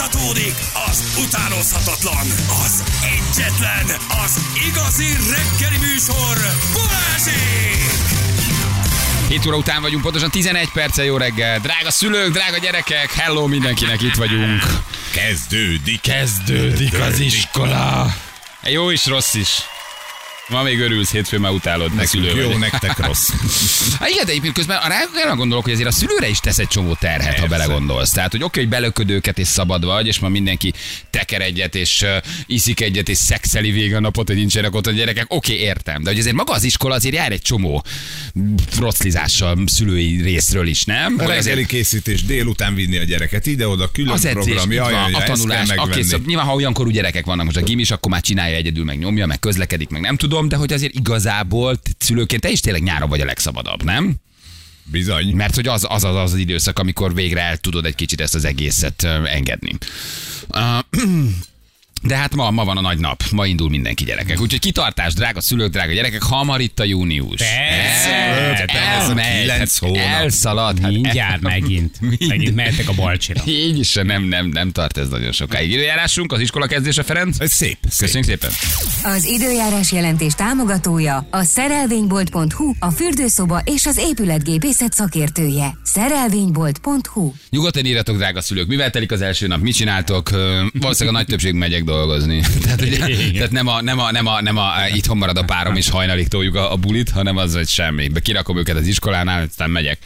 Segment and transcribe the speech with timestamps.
[0.00, 0.54] Folytatódik
[0.90, 2.26] az utánozhatatlan,
[2.64, 6.36] az egyetlen, az igazi reggeli műsor,
[6.72, 7.90] Balázsék!
[9.28, 11.58] 7 óra után vagyunk, pontosan 11 perce jó reggel.
[11.58, 14.62] Drága szülők, drága gyerekek, hello mindenkinek, itt vagyunk.
[15.12, 16.00] Kezdődik.
[16.00, 18.14] Kezdődik az iskola.
[18.62, 19.48] Jó is, rossz is.
[20.50, 22.58] Ma még örülsz, hétfőn már utálod, ne szülő Jó, vagy.
[22.58, 23.28] nektek rossz.
[24.00, 24.78] Hát igen, de egyébként közben
[25.30, 27.46] kell gondolok, hogy azért a szülőre is tesz egy csomó terhet, ha Persze.
[27.46, 28.10] belegondolsz.
[28.10, 30.72] Tehát, hogy oké, hogy belököd őket és szabad vagy, és ma mindenki
[31.10, 34.90] teker egyet, és uh, iszik egyet, és szexeli végig a napot, hogy nincsenek ott a
[34.90, 35.24] gyerekek.
[35.28, 36.02] Oké, értem.
[36.02, 37.84] De hogy azért maga az iskola azért jár egy csomó
[38.68, 41.14] froclizással szülői részről is, nem?
[41.18, 45.22] A reggeli készítés délután vinni a gyereket ide-oda, külön az edzés, program, jaj, jaj, a
[45.22, 46.02] tanulás, megvenni.
[46.02, 48.98] szóval nyilván ha olyan korú gyerekek vannak most a gimis, akkor már csinálja egyedül, meg
[48.98, 53.08] nyomja, meg közlekedik, meg nem tudom, de hogy azért igazából szülőként te is tényleg nyáron
[53.08, 54.14] vagy a legszabadabb, nem?
[54.84, 55.34] Bizony.
[55.34, 58.44] Mert hogy az az, az, az időszak, amikor végre el tudod egy kicsit ezt az
[58.44, 59.72] egészet engedni.
[60.48, 60.78] Uh,
[62.02, 64.40] de hát ma, ma van a nagy nap, ma indul mindenki gyerekek.
[64.40, 67.38] Úgyhogy kitartás, drága szülők, drága gyerekek, hamar itt a június.
[67.38, 69.96] Persze, Hát hónap.
[69.96, 70.78] Elszalad.
[70.80, 71.96] hát Mindjárt megint.
[72.28, 73.42] Megint mehetek a balcsira.
[73.46, 75.70] Így is nem, nem, nem tart ez nagyon sokáig.
[75.70, 77.40] Időjárásunk, az iskola kezdése, Ferenc?
[77.40, 77.98] Ez szép, szép.
[77.98, 78.50] Köszönjük szépen.
[79.14, 85.78] Az időjárás jelentés támogatója a szerelvénybolt.hu, a fürdőszoba és az épületgépészet szakértője.
[85.84, 90.30] Szerelvénybolt.hu Nyugodtan írjatok, drága szülők, mivel telik az első nap, mit csináltok?
[90.72, 92.40] Valószínűleg a nagy többség megyek dolgozni.
[92.62, 95.76] Tehát, hogy, tehát nem, a, nem, a, nem, a, nem a, itthon marad a párom
[95.76, 98.08] és hajnalig toljuk a, a bulit, hanem az, hogy semmi.
[98.08, 98.20] Be
[98.50, 99.98] Kirakom őket az iskolánál, aztán megyek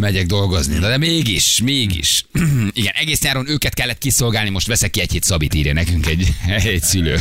[0.00, 0.78] megyek dolgozni.
[0.78, 2.24] De, de mégis, mégis.
[2.72, 6.28] Igen, egész nyáron őket kellett kiszolgálni, most veszek ki egy hét szabit, írja nekünk egy,
[6.74, 7.18] egy szülő.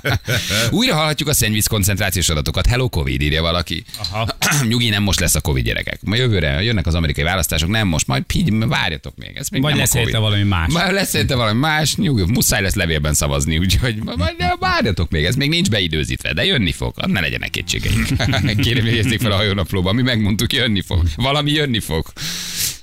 [0.70, 2.66] Újra hallhatjuk a szennyvíz koncentrációs adatokat.
[2.66, 3.84] Hello Covid, írja valaki.
[3.98, 4.28] Aha.
[4.68, 5.98] Nyugi, nem most lesz a Covid gyerekek.
[6.02, 9.36] Ma jövőre jönnek az amerikai választások, nem most, majd így várjatok még.
[9.36, 10.72] Ez még Vagy nem lesz a valami más.
[10.72, 15.34] Majd lesz valami más, nyugi, muszáj lesz levélben szavazni, úgyhogy ma- majd várjatok még, ez
[15.34, 18.06] még nincs beidőzítve, de jönni fog, ne legyenek kétségeink.
[18.64, 21.02] Kérem, jegyezzék fel a hajónaplóban, mi megmondtuk, jönni fog.
[21.16, 21.93] Valami jönni fog.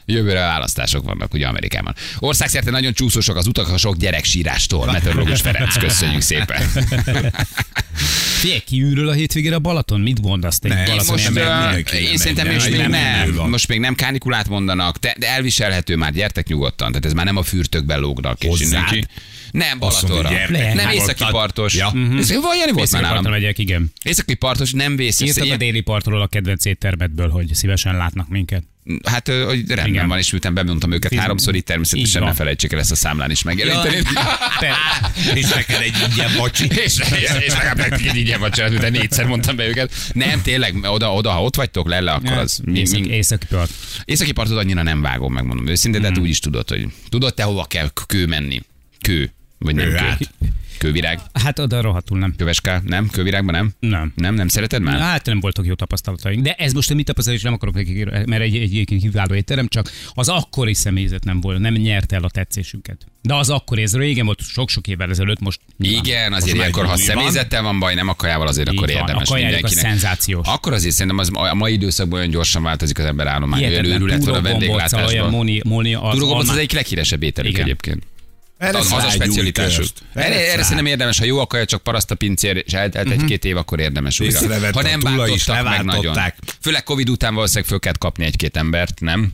[0.05, 1.95] Jövőre választások vannak ugye Amerikában.
[2.19, 4.91] Országszerte nagyon csúszósok az utak a sok gyereksírástól.
[4.91, 6.61] Meteorológus Ferenc, köszönjük szépen.
[8.39, 9.99] Figyelj, kiürül a hétvégére a Balaton?
[9.99, 10.83] Mit mondasz te?
[10.85, 15.15] Balaton most, nem én szerintem most még nem, nem, most még nem kánikulát mondanak, de,
[15.19, 18.69] de elviselhető már, gyertek nyugodtan, tehát ez már nem a fürtökben lógnak és Hozzád?
[18.69, 19.07] mindenki.
[19.51, 20.29] Nem, Balatonra.
[20.49, 21.75] Nem nem északi partos.
[21.75, 21.89] Ja.
[21.93, 22.17] Mhm.
[22.17, 23.23] Ez Jani volt már nálam.
[23.31, 23.91] megyek, igen.
[24.03, 25.19] Északi partos, nem vész.
[25.19, 28.63] Írtak a déli partról a kedvenc éttermedből, hogy szívesen látnak minket.
[29.03, 30.07] Hát, hogy rendben Igen.
[30.07, 33.31] van, és miután bemondtam őket Így- háromszor, itt természetesen ne felejtsék el ezt a számlán
[33.31, 34.01] is megjeleníteni.
[34.59, 34.75] Te-
[35.35, 36.65] És neked egy ingyen bacsi.
[36.65, 36.75] és,
[37.21, 39.91] és, és legalább nektek egy ingyen vacsorát, de négyszer mondtam be őket.
[40.13, 42.61] Nem, tényleg, oda, oda ha ott vagytok, lelle, akkor az...
[42.65, 43.71] Mi, Északi, mi, északi part.
[44.05, 46.15] Északi partot annyira nem vágom, megmondom őszintén, de Hmm.
[46.15, 48.61] hát úgy is tudod, hogy tudod te hova kell kő menni?
[49.01, 49.33] Kő.
[49.61, 49.95] Vagy nem kő.
[49.95, 50.19] Kőát.
[50.77, 51.19] Kővirág.
[51.33, 52.33] Hát oda rohadtul nem.
[52.37, 52.81] Köveská.
[52.85, 53.09] Nem?
[53.09, 53.89] Kővirágban nem?
[53.91, 54.13] Nem.
[54.15, 54.99] Nem, nem szereted már?
[54.99, 56.43] Hát nem voltak jó tapasztalataink.
[56.43, 59.33] De ez most a mi tapasztalat, és nem akarok nekik, mert egy, egy, egy kiváló
[59.33, 63.05] étterem, csak az akkori személyzet nem volt, nem nyerte el a tetszésünket.
[63.21, 65.59] De az akkori, ez régen volt, sok-sok évvel ezelőtt, most.
[65.79, 68.97] Igen, azért Most ilyenkor, ha személyzettel van baj, nem a kajával, azért Így akkor van,
[68.97, 69.85] érdemes a kajájuk a mindenkinek.
[69.91, 70.47] szenzációs.
[70.47, 74.01] Akkor azért szerintem az, a mai időszakban olyan gyorsan változik az ember állomány, olyan Hihetetlen
[74.01, 75.29] őrület van a túrogombóccal, olyan vendéglátásban.
[75.29, 78.03] moni, moni az Turogomboc az egyik leghíresebb ételük egyébként.
[78.61, 79.85] Erre Az, az a specialitásuk.
[80.13, 83.19] Erre, erre szerintem érdemes, ha jó a kaja, csak paraszt a pincér, és eltelt Mhm.
[83.19, 84.39] egy-két év, akkor érdemes újra.
[84.71, 86.17] Ha nem váltottak meg nagyon.
[86.61, 89.31] Főleg Covid után valószínűleg föl kellett kapni egy-két embert, nem?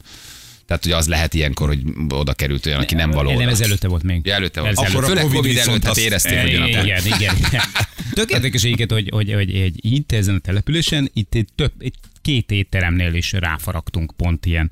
[0.67, 1.79] Tehát, hogy az lehet ilyenkor, hogy
[2.09, 3.37] oda került olyan, aki nem való.
[3.37, 4.25] Nem, ez előtte volt még.
[4.25, 4.71] Ja, előtte volt.
[4.79, 7.61] Ez Akkor Főleg Covid Covid előtt, hát érezték, hogy jön a igen, igen, igen.
[8.13, 11.93] Tök érdekes egyébként, hogy, hogy, hogy egy itt ezen a településen, itt egy több, egy
[12.21, 14.71] két étteremnél is ráfaragtunk pont ilyen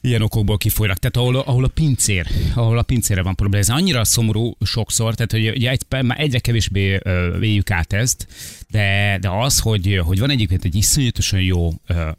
[0.00, 0.98] Ilyen okokból kifolynak.
[0.98, 3.64] Tehát ahol, ahol a pincér, ahol a pincére van probléma.
[3.64, 8.26] Ez annyira szomorú sokszor, tehát hogy ugye egy, már egyre kevésbé ö, véljük át ezt,
[8.68, 12.10] de, de az, hogy, hogy van egyébként egy iszonyatosan jó ö,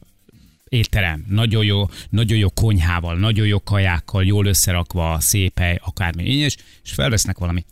[0.70, 6.56] étterem, nagyon jó, nagyon jó konyhával, nagyon jó kajákkal, jól összerakva, szép hely, akármi és,
[6.84, 7.66] és felvesznek valami.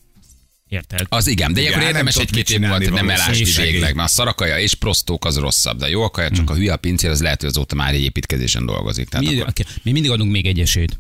[0.70, 1.06] Érted?
[1.10, 3.96] Az igen, de Igen, nem érdemes egy-két év múlva nem elásni végleg.
[3.96, 6.78] Na, a szarakaja és prostók az rosszabb, de jó a kaja, csak a hülye a
[6.78, 9.10] pincér, az lehet, hogy azóta már egy építkezésen dolgozik.
[9.10, 9.66] Tehát Mi, akkor...
[9.84, 10.98] mi mindig adunk még egy esélyt.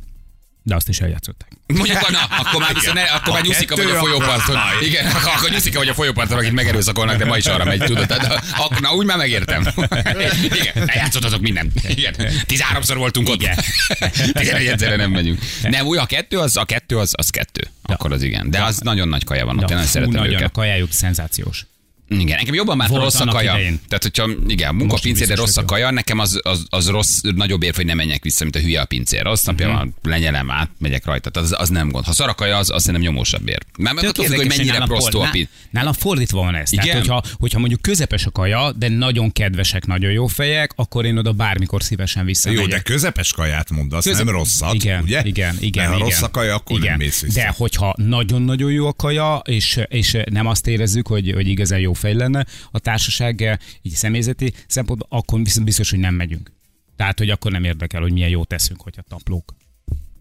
[0.63, 1.50] De azt is eljátszották.
[1.67, 4.57] Mondjuk, na, akkor már, viszont ne, akkor már A nyuszika vagy a folyóparton.
[4.81, 8.11] Igen, akkor nyuszika vagy a folyóparton, akit megerőszakolnak, de ma is arra megy, tudod.
[8.57, 9.67] Akkor, na, úgy már megértem.
[10.61, 11.71] Igen, eljátszottatok mindent.
[11.88, 12.13] Igen,
[12.47, 13.41] 13-szor voltunk ott.
[13.41, 13.57] Igen.
[14.33, 15.39] 11 egyszerre nem megyünk.
[15.61, 17.67] Nem, új, a kettő, az, a kettő, az, az kettő.
[17.83, 18.50] Akkor az igen.
[18.50, 20.51] De az nagyon nagy kaja van ott, én nagyon szeretem nagyon, a őket.
[20.51, 21.65] kajájuk szenzációs.
[22.09, 23.51] Igen, nekem jobban már rossz a kaja.
[23.53, 23.79] idején.
[23.88, 27.63] Tehát, hogyha igen, munkapincér, de biztos rossz a kaja, nekem az, az, az rossz, nagyobb
[27.63, 29.21] érv, hogy nem menjek vissza, mint a hülye a pincér.
[29.23, 31.29] Rossz napja van, lenyelem át, megyek rajta.
[31.29, 32.06] Tehát az, az nem gond.
[32.06, 33.57] Ha szar a kaja, az, az szerintem nyomósabb ér.
[33.77, 35.47] Már meg függ, hogy mennyire prostó a pincér.
[35.69, 36.71] Nálam fordítva van ez.
[36.71, 36.85] Igen?
[36.85, 41.17] Tehát, hogyha, hogyha mondjuk közepes a kaja, de nagyon kedvesek, nagyon jó fejek, akkor én
[41.17, 42.67] oda bármikor szívesen Jó, visszamegyek.
[42.67, 45.21] de közepes kaját mondasz, Közep- nem rosszat, igen, ugye?
[45.25, 46.09] Igen, igen, Mert ha igen.
[46.09, 46.89] rossz a kaja, akkor igen.
[46.89, 47.39] nem mész vissza.
[47.39, 51.94] De hogyha nagyon-nagyon jó a kaja, és, és nem azt érezzük, hogy, hogy igazán jó
[51.99, 56.51] fej lenne a társaság, így személyzeti szempontból, akkor viszont biztos, hogy nem megyünk.
[56.95, 59.55] Tehát, hogy akkor nem érdekel, hogy milyen jót teszünk, hogyha taplók.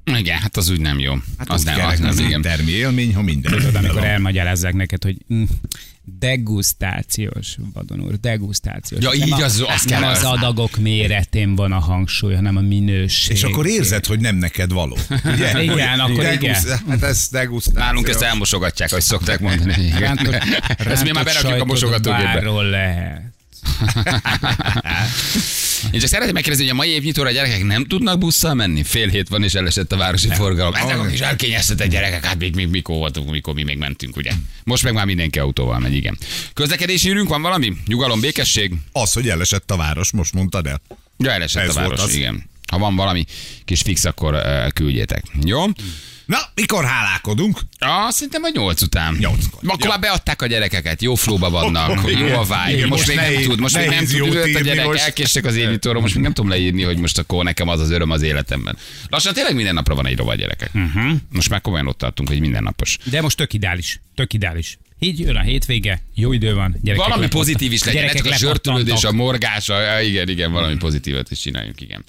[0.04, 1.14] Igen, hát az úgy nem jó.
[1.38, 2.42] Hát az úgy nem, az, az nem igen.
[2.42, 3.52] termi élmény, ha minden.
[3.52, 5.42] Tudod, amikor elmagyarázzák neked, hogy mm,
[6.18, 9.02] degustációs, vadon úr, degustációs.
[9.02, 12.60] Ja, Nem így a- az- azt nem az adagok méretén van a hangsúly, hanem a
[12.60, 13.36] minőség.
[13.36, 14.98] És akkor érzed, hogy nem neked való.
[15.24, 15.62] Ugye?
[15.72, 16.78] Igen, Hogy akkor degusz- igen.
[16.88, 17.80] Hát ez degustáció.
[17.80, 19.82] Nálunk ezt elmosogatják, ahogy szokták mondani.
[19.86, 20.00] Igen.
[20.00, 20.34] Rántott,
[20.78, 22.50] Ezt mi már berakjuk a mosogatógépbe.
[22.70, 23.22] Lehet.
[25.92, 28.82] Én csak szeretném megkérdezni, hogy a mai évnyitóra a gyerekek nem tudnak busszal menni?
[28.82, 30.74] Fél hét van és elesett a városi forgalom.
[30.74, 34.32] Ezek a kis elkényeztetett gyerekek, hát még, még mikor voltunk, mikor mi még mentünk, ugye?
[34.64, 36.18] Most meg már mindenki autóval megy, igen.
[36.54, 37.72] Közlekedési űrünk van valami?
[37.86, 38.72] Nyugalom, békesség?
[38.92, 40.80] Az, hogy elesett a város, most mondtad el.
[41.18, 42.50] Ja, elesett Ez a város, igen.
[42.70, 43.24] Ha van valami
[43.64, 45.22] kis fix, akkor uh, küldjétek.
[45.44, 45.64] Jó?
[46.28, 47.60] Na, mikor hálálkodunk?
[47.78, 49.16] Ah, szerintem vagy nyolc után.
[49.18, 49.60] Nyolckor.
[49.66, 49.88] Akkor Jó.
[49.88, 52.64] már beadták a gyerekeket, jó flóba vannak, jó a vibe.
[52.70, 55.02] Igen, most, most még nem tud, most még nem tud, ült a gyerek, most.
[55.02, 58.10] elkéstek az évnyitóról, most még nem tudom leírni, hogy most akkor nekem az az öröm
[58.10, 58.76] az életemben.
[59.08, 60.70] Lassan tényleg minden napra van egy rovat gyerekek.
[60.74, 61.12] Uh-huh.
[61.32, 62.98] Most már komolyan ott tartunk, hogy mindennapos.
[63.04, 64.00] De most tök ideális.
[64.14, 64.78] Tök ideális.
[64.98, 66.70] Így jön a hétvége, jó idő van.
[66.82, 70.28] Gyerekek Valami lepattan- pozitív is legyen, ne csak a zsörtölődés, a morgás, a, a, igen,
[70.28, 72.04] igen, valami pozitívat is csináljunk, igen.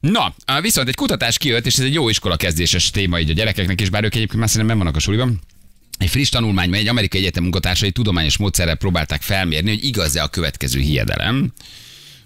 [0.00, 3.80] Na, viszont egy kutatás kijött, és ez egy jó iskola kezdéses téma így a gyerekeknek,
[3.80, 5.40] és bár ők egyébként már szerintem nem vannak a suliban.
[5.98, 10.80] Egy friss tanulmányban egy amerikai egyetem munkatársai tudományos módszerrel próbálták felmérni, hogy igaz-e a következő
[10.80, 11.52] hiedelem.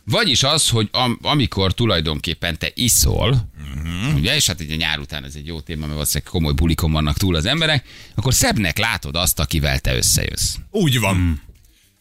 [0.04, 4.14] Vagyis az, hogy am, amikor tulajdonképpen te iszol, uh-huh.
[4.14, 7.16] ugye, és hát egy nyár után ez egy jó téma, mert valószínűleg komoly bulikon vannak
[7.16, 7.84] túl az emberek,
[8.14, 10.54] akkor szebbnek látod azt, akivel te összejössz.
[10.70, 11.42] Úgy van.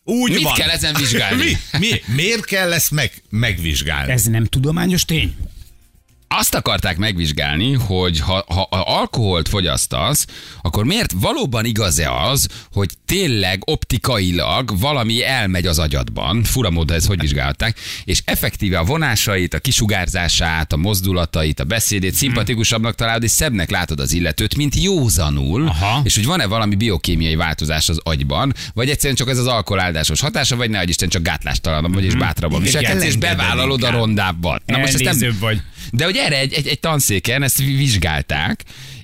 [0.03, 0.53] Úgy Mit van.
[0.53, 1.57] kell ezen vizsgálni?
[1.71, 1.79] Mi?
[1.79, 2.01] Mi?
[2.15, 4.11] Miért kell ezt meg, megvizsgálni?
[4.11, 5.35] Ez nem tudományos tény?
[6.37, 10.25] Azt akarták megvizsgálni, hogy ha, ha, ha alkoholt fogyasztasz,
[10.61, 17.05] akkor miért valóban igaz-e az, hogy tényleg optikailag valami elmegy az agyadban, fura módon ez
[17.05, 23.31] hogy vizsgálták, és effektíve a vonásait, a kisugárzását, a mozdulatait, a beszédét szimpatikusabbnak találod, és
[23.31, 26.01] szebbnek látod az illetőt, mint józanul, Aha.
[26.03, 30.55] és hogy van-e valami biokémiai változás az agyban, vagy egyszerűen csak ez az alkoholáldásos hatása,
[30.55, 34.61] vagy ne Isten csak gátlástalanabb vagy, és bátrabban viselkedsz, és bevállalod a rondábbat.
[34.65, 35.61] Na most ezt nem, vagy.
[35.91, 38.63] de hogy erre egy, egy, egy tanszéken ezt vizsgálták,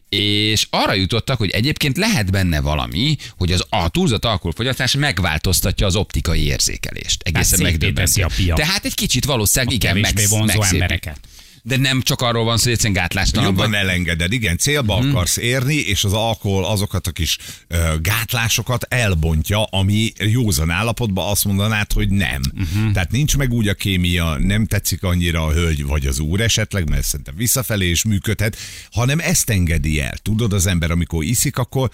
[0.09, 5.95] és arra jutottak, hogy egyébként lehet benne valami, hogy az a túlzott alkoholfogyasztás megváltoztatja az
[5.95, 7.21] optikai érzékelést.
[7.23, 8.23] Egészen szétté megdöbbentő.
[8.23, 8.53] a.
[8.53, 10.71] Tehát egy kicsit valószínűleg igen, kevésbé megsz- vonzó megszépít.
[10.81, 11.19] embereket.
[11.63, 13.79] De nem csak arról van szó, hogy egyszerűen gátlástalan Jobban vagy.
[13.79, 15.09] elengeded, igen, célba hmm.
[15.09, 21.45] akarsz érni, és az alkohol azokat a kis ö, gátlásokat elbontja, ami józan állapotban azt
[21.45, 22.41] mondanád, hogy nem.
[22.53, 22.91] Uh-huh.
[22.91, 26.89] Tehát nincs meg úgy a kémia, nem tetszik annyira a hölgy vagy az úr esetleg,
[26.89, 28.57] mert szerintem visszafelé is működhet,
[28.91, 30.17] hanem ezt engedi el.
[30.17, 31.89] Tudod, az ember, amikor iszik, akkor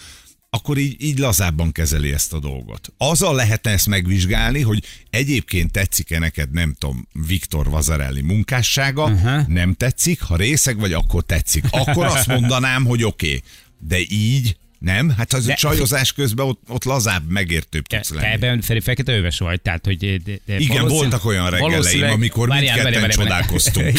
[0.56, 2.94] akkor így, így lazábban kezeli ezt a dolgot.
[2.98, 9.48] Azzal lehetne ezt megvizsgálni, hogy egyébként tetszik-e neked, nem tudom, Viktor Vazarelli munkássága, uh-huh.
[9.48, 11.66] nem tetszik, ha részeg vagy, akkor tetszik.
[11.70, 13.28] Akkor azt mondanám, hogy oké.
[13.28, 13.44] Okay.
[13.80, 15.14] De így nem?
[15.18, 18.34] Hát az De- a csajozás közben ott, ott lazább, megértőbb Te, tudsz te lenni.
[18.34, 19.98] ebben Feri fekete öves vagy, tehát hogy...
[19.98, 23.98] De, de Igen, voltak olyan reggeleim, amikor Várjál, mindketten várjál, várjál, csodálkoztunk.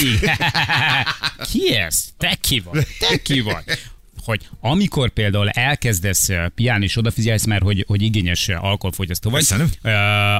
[1.50, 2.04] Ki ez?
[2.18, 2.86] Te ki vagy?
[2.98, 3.64] Te ki vagy?
[4.26, 9.70] Hogy amikor például elkezdesz piálni és odafigyelsz, mert hogy, hogy igényes alkoholfogyasztó vagy, Köszönöm.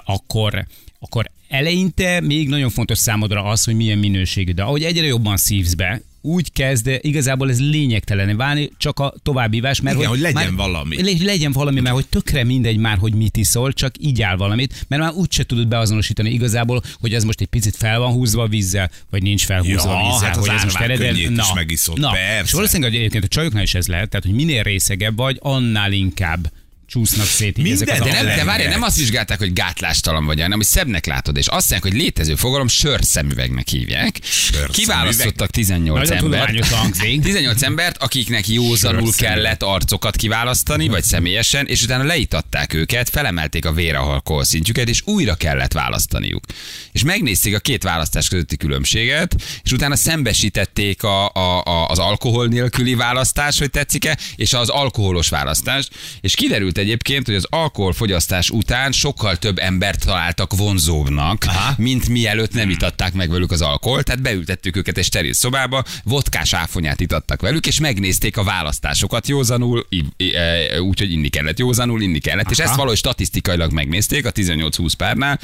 [0.05, 0.67] akkor,
[0.99, 4.53] akkor eleinte még nagyon fontos számodra az, hogy milyen minőségű.
[4.53, 9.81] De ahogy egyre jobban szívsz be, úgy kezd igazából ez lényegtelen válni, csak a továbbívás,
[9.81, 11.03] mert Igen, hogy legyen már, valami.
[11.03, 14.85] Le, legyen valami, mert hogy tökre mindegy már, hogy mit iszol, csak így áll valamit,
[14.89, 18.91] mert már úgyse tudod beazonosítani igazából, hogy ez most egy picit fel van húzva vízzel,
[19.11, 20.29] vagy nincs felhúzva Ja, vízzel.
[20.29, 22.43] hát az hogy ez most eredel- könnyét is megiszod, na, persze.
[22.45, 25.93] És valószínűleg hogy egyébként a csajoknál is ez lehet, tehát hogy minél részegebb vagy, annál
[25.93, 26.51] inkább
[26.89, 30.41] csúsznak szét így Minden- ezek De, nem, de várj, nem azt vizsgálták, hogy gátlástalan vagy,
[30.41, 34.19] hanem hogy szebbnek látod, és azt mondják, hogy létező fogalom sörszemüvegnek hívják.
[34.23, 34.71] Sörszemüveg.
[34.71, 36.47] Kiválasztottak 18 Nagyon embert.
[36.47, 37.23] tudományos hangzik.
[37.27, 43.73] 18 embert, akiknek józanul kellett arcokat kiválasztani, vagy személyesen, és utána leítatták őket, felemelték a
[43.73, 46.45] véralkohol szintjüket, és újra kellett választaniuk.
[46.93, 52.47] És megnézték a két választás közötti különbséget, és utána szembesítették a, a, a, az alkohol
[52.47, 55.91] nélküli választás, hogy tetszik-e, és az alkoholos választást,
[56.21, 61.75] és kiderült kiderült egyébként, hogy az alkoholfogyasztás után sokkal több embert találtak vonzóbbnak, Aha.
[61.77, 64.05] mint mielőtt nem itatták meg velük az alkoholt.
[64.05, 69.87] Tehát beültettük őket egy steril szobába, vodkás áfonyát itattak velük, és megnézték a választásokat józanul,
[70.35, 72.45] e, úgyhogy inni kellett józanul, inni kellett.
[72.45, 72.53] Aha.
[72.53, 75.41] És ezt valahogy statisztikailag megnézték a 18-20 párnál,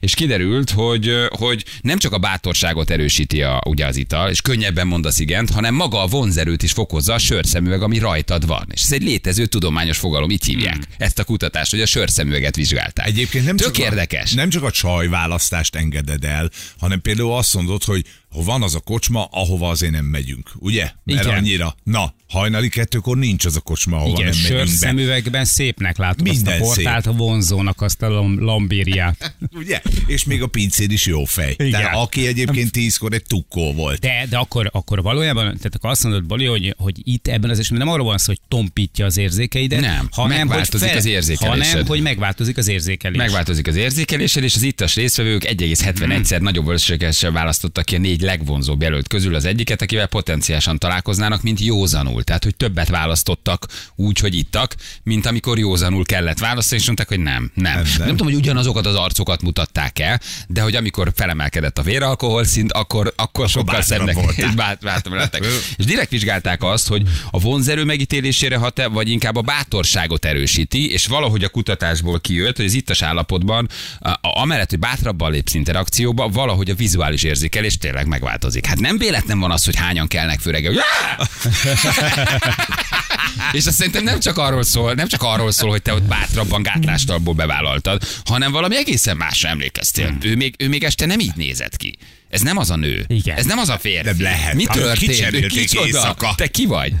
[0.00, 4.86] és kiderült, hogy, hogy nem csak a bátorságot erősíti a, ugye az ital, és könnyebben
[4.86, 8.66] mondasz igent, hanem maga a vonzerőt is fokozza a sörszemüveg, ami rajtad van.
[8.72, 10.82] És ez egy létező tudományos fogalom, így hívják hmm.
[10.98, 13.06] ezt a kutatást, hogy a sörszemüveget vizsgálták.
[13.06, 14.32] Egyébként nem Tök csak érdekes.
[14.32, 18.62] A, nem csak a csaj választást engeded el, hanem például azt mondod, hogy ha van
[18.62, 20.90] az a kocsma, ahova azért nem megyünk, ugye?
[21.04, 21.36] Mert Igen.
[21.36, 21.74] annyira.
[21.82, 24.76] Na, hajnali kettőkor nincs az a kocsma, ahova Igen, nem megyünk be.
[24.76, 27.12] szemüvegben szépnek látom Minden azt a portált, szép.
[27.12, 28.08] a vonzónak azt a
[28.38, 29.36] lambériát.
[29.60, 29.80] ugye?
[30.06, 31.54] És még a pincér is jó fej.
[31.58, 31.70] Igen.
[31.70, 34.00] Tehát aki egyébként tízkor egy tukkó volt.
[34.00, 37.58] De, de akkor, akkor valójában, tehát akkor azt mondod, Bali, hogy, hogy itt ebben az
[37.58, 41.04] esetben nem arról van szó, hogy tompítja az érzékeidet, nem, hanem megváltozik hogy fel, az
[41.04, 41.70] érzékelésed.
[41.70, 43.18] Hanem, hogy megváltozik az érzékelés.
[43.18, 46.42] Megváltozik az érzékelésed, és az ittas résztvevők 1,71-szer hmm.
[46.42, 51.60] nagyobb valószínűséggel választottak ki a négy legvonzóbb jelölt közül az egyiket, akivel potenciálisan találkoznának, mint
[51.60, 52.22] józanul.
[52.22, 57.20] Tehát, hogy többet választottak úgy, hogy ittak, mint amikor józanul kellett választani, és mondták, hogy
[57.20, 57.74] nem, nem.
[57.74, 58.06] Nem, nem.
[58.06, 62.72] nem tudom, hogy ugyanazokat az arcokat mutatták el, de hogy amikor felemelkedett a véralkohol szint,
[62.72, 64.16] akkor, akkor sokkal szennek.
[65.18, 65.44] lettek.
[65.76, 71.06] és direkt vizsgálták azt, hogy a vonzerő megítélésére hat-e, vagy inkább a bátorságot erősíti, és
[71.06, 76.28] valahogy a kutatásból kijött, hogy az ittas állapotban, a, a, amellett, hogy bátrabban lépsz interakcióba,
[76.28, 78.66] valahogy a vizuális érzékelés tényleg megváltozik.
[78.66, 80.82] Hát nem véletlen van az, hogy hányan kelnek fő reggel, hogy
[83.52, 86.62] és azt szerintem nem csak arról szól, nem csak arról szól, hogy te ott bátrabban
[86.62, 90.08] gátlástalból bevállaltad, hanem valami egészen másra emlékeztél.
[90.08, 90.18] Hmm.
[90.22, 91.98] Ő, még, ő még este nem így nézett ki.
[92.28, 93.04] Ez nem az a nő.
[93.06, 93.36] Igen.
[93.36, 94.08] Ez nem az a férfi.
[94.08, 94.54] Nem lehet.
[94.54, 95.46] Mi történt?
[95.46, 96.34] Kicsoda?
[96.36, 96.92] Te ki vagy?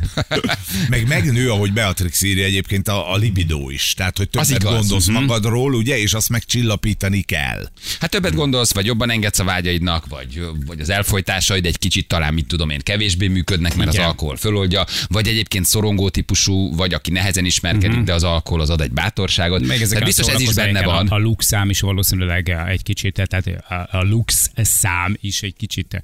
[0.90, 3.94] Meg megnő, ahogy Beatrix írja egyébként a, a libidó is.
[3.94, 4.78] Tehát, hogy többet igaz.
[4.78, 5.20] gondolsz mm-hmm.
[5.20, 7.70] magadról, ugye, és azt meg csillapítani kell.
[8.00, 12.34] Hát többet gondolsz, vagy jobban engedsz a vágyaidnak, vagy, vagy az elfolytásaid egy kicsit talán,
[12.34, 14.02] mit tudom én, kevésbé működnek, mert Igen.
[14.02, 18.04] az alkohol föloldja, vagy egyébként szorongó típusú, vagy aki nehezen ismerkedik, mm-hmm.
[18.04, 19.66] de az alkohol az ad egy bátorságot.
[19.66, 21.08] Meg tehát biztos ez is benne van.
[21.08, 25.56] A, a lux szám is valószínűleg egy kicsit, tehát a, a lux szám is egy
[25.56, 26.02] kicsit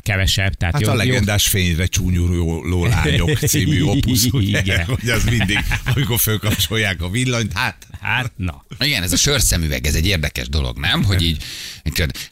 [0.00, 0.54] kevesebb.
[0.54, 1.60] Tehát hát jó, a legendás jó...
[1.60, 4.60] fényre csúnyuló lányok című opusz, ugye?
[4.60, 4.84] Igen.
[5.00, 5.58] hogy az mindig,
[5.94, 7.86] amikor fölkapcsolják a villanyt, hát...
[8.00, 8.64] Hát, na.
[8.80, 11.04] Igen, ez a sörszemüveg, ez egy érdekes dolog, nem?
[11.04, 11.42] Hogy így,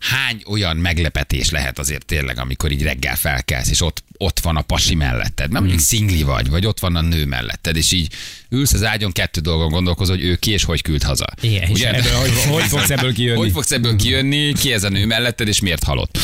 [0.01, 4.63] hány olyan meglepetés lehet azért tényleg, amikor így reggel felkelsz, és ott, ott van a
[4.63, 8.13] pasi melletted, nem mondjuk szingli vagy, vagy ott van a nő melletted, és így
[8.51, 11.27] ülsz az ágyon, kettő dolgon gondolkozol, hogy ő ki és hogy küld haza.
[11.41, 11.93] Igen, Ugye?
[11.93, 13.39] Ebből, hogy, hogy fogsz ebből kijönni?
[13.39, 16.19] Hogy fogsz ebből kijönni, ki ez a nő melletted, és miért halott?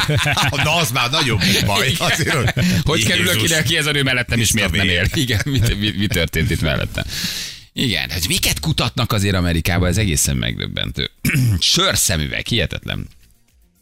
[0.66, 1.92] Na, az már nagyobb baj.
[2.10, 2.52] Azért, hogy
[2.84, 5.06] hogy kerülök ide, ki ez a nő mellettem, és miért nem él?
[5.14, 7.04] Igen, mi, mi, mi történt itt mellettem?
[7.72, 11.10] Igen, hogy miket kutatnak azért Amerikában, ez egészen megdöbbentő.
[11.58, 13.08] Sörszemüveg, hihetetlen.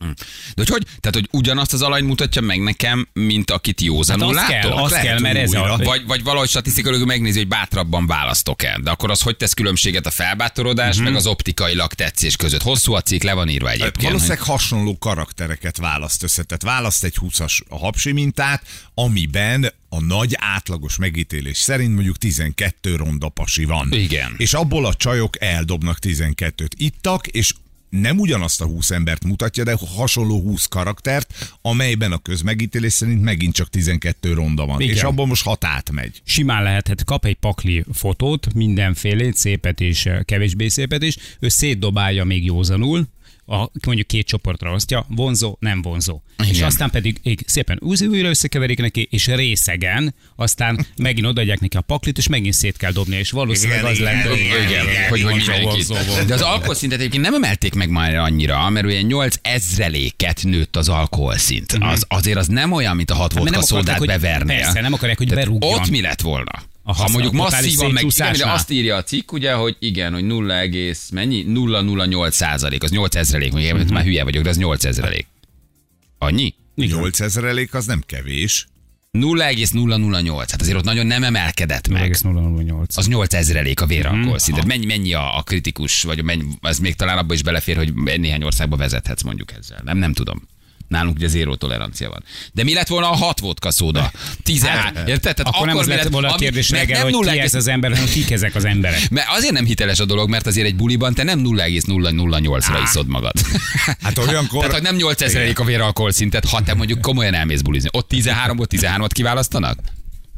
[0.05, 0.11] Hm.
[0.55, 4.49] De hogy, hogy, tehát, hogy ugyanazt az alany mutatja meg nekem, mint akit józanul hát
[4.49, 4.71] látok?
[4.71, 5.81] Kell, azt kell, mert ez a...
[5.83, 8.81] Vagy, vagy valahogy statisztikailag megnézi, hogy bátrabban választok el.
[8.81, 11.05] De akkor az hogy tesz különbséget a felbátorodás, uh-huh.
[11.05, 12.63] meg az optikailag tetszés között?
[12.63, 14.03] Hosszú a cikk, le van írva egyébként.
[14.03, 14.49] Valószínűleg hogy...
[14.49, 16.43] hasonló karaktereket választ össze.
[16.43, 18.63] Tehát választ egy 20-as a hapsi mintát,
[18.95, 23.93] amiben a nagy átlagos megítélés szerint mondjuk 12 ronda pasi van.
[23.93, 24.35] Igen.
[24.37, 26.71] És abból a csajok eldobnak 12-t.
[26.77, 27.55] Ittak, és
[28.01, 33.55] nem ugyanazt a 20 embert mutatja, de hasonló 20 karaktert, amelyben a közmegítélés szerint megint
[33.55, 34.81] csak 12 ronda van.
[34.81, 34.95] Igen.
[34.95, 36.23] És abban most hat átmegy.
[36.25, 42.45] Simán lehetett, kap egy pakli fotót, mindenfélét, szépet és kevésbé szépet is, ő szétdobálja még
[42.45, 43.07] józanul,
[43.47, 46.21] a, mondjuk két csoportra osztja, vonzó, nem vonzó.
[46.39, 46.55] Igen.
[46.55, 52.19] És aztán pedig szépen újra összekeverik neki, és részegen, aztán megint odaadják neki a paklit,
[52.19, 55.45] és megint szét kell dobni, és valószínűleg igen, az lenne, hogy, igen, igen, hogy, hogy
[55.63, 56.23] vonzó, vonzó.
[56.27, 60.89] De az alkoholszintet egyébként nem emelték meg már annyira, mert ugye 8 ezreléket nőtt az
[60.89, 61.77] alkoholszint.
[61.77, 61.89] Mm-hmm.
[61.89, 64.55] Az, azért az nem olyan, mint a 6 hát, vodka szódát beverni.
[64.55, 65.73] Persze, nem akarják, hogy berúgjon.
[65.73, 66.63] Ott mi lett volna?
[66.87, 70.25] A ha mondjuk masszívan meg, igen, de azt írja a cikk, ugye, hogy igen, hogy
[70.25, 70.55] 0,
[71.13, 71.47] mennyi?
[72.07, 73.91] 008 százalék, az 8 ezrelék, mondjuk uh-huh.
[73.93, 75.27] már hülye vagyok, de az 8 ezrelék.
[76.19, 76.55] Annyi?
[76.75, 78.67] 8 ezrelék az nem kevés.
[79.11, 82.17] 0,008, hát azért ott nagyon nem emelkedett meg.
[82.23, 82.97] 0,008.
[82.97, 84.37] Az 8 ezrelék a véralkohol mhm.
[84.37, 84.65] szint.
[84.65, 88.43] Mennyi, mennyi a, a kritikus, vagy mennyi, az még talán abba is belefér, hogy néhány
[88.43, 89.81] országba vezethetsz mondjuk ezzel.
[89.85, 90.49] Nem, nem tudom.
[90.89, 92.25] Nálunk ugye zéró tolerancia van.
[92.53, 94.11] De mi lett volna a hat vodka szóda?
[94.43, 94.95] Tizenhány.
[94.95, 95.35] Hát, Érted?
[95.35, 98.07] Tehát akkor, akkor nem lett volna a kérdés reggel, hogy ki ez az ember, hanem
[98.07, 99.11] kik ezek az emberek.
[99.11, 103.33] Mert azért nem hiteles a dolog, mert azért egy buliban te nem 0,008-ra iszod magad.
[104.03, 104.67] Hát olyankor...
[104.67, 107.89] Tehát nem 8000 a véralkohol szintet, ha te mondjuk komolyan elmész bulizni.
[107.93, 109.79] Ott 13-ból 13-ot kiválasztanak?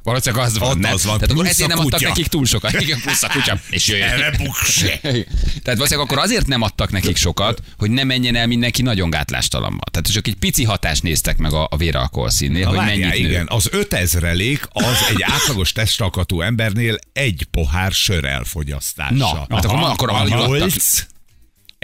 [0.07, 0.93] Valószínűleg az van, Ott nem?
[0.93, 2.73] az van, Tehát akkor ezért nem adtak nekik túl sokat.
[2.83, 3.59] Igen, plusz a kutya.
[3.71, 4.09] És jöjjön.
[5.63, 9.85] Tehát valószínűleg akkor azért nem adtak nekik sokat, hogy ne menjen el mindenki nagyon gátlástalanba.
[9.91, 13.23] Tehát csak egy pici hatást néztek meg a, a véralkohol színnél, Na, hogy várjál, mennyit
[13.23, 13.29] nő.
[13.29, 19.15] igen, az 5000-elék az egy átlagos testalkatú embernél egy pohár sör elfogyasztása.
[19.15, 20.71] Na, hát akkor, akkor a alig adtak.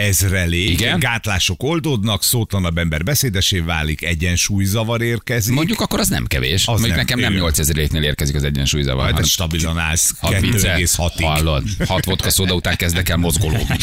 [0.02, 0.98] 8 ezrelék, Igen.
[0.98, 5.54] gátlások oldódnak, szótlanabb ember beszédesé válik, egyensúlyzavar érkezik.
[5.54, 6.60] Mondjuk akkor az nem kevés.
[6.60, 7.44] Az Mondjuk nem, nekem nem igen.
[7.52, 9.02] 8000-nél érkezik az egyensúlyzavar.
[9.02, 11.22] Majd hanem stabilan állsz hat vicce, 2,6-ig.
[11.22, 13.76] Hallod, hat vodka szóda után kezdek el mozgolódni.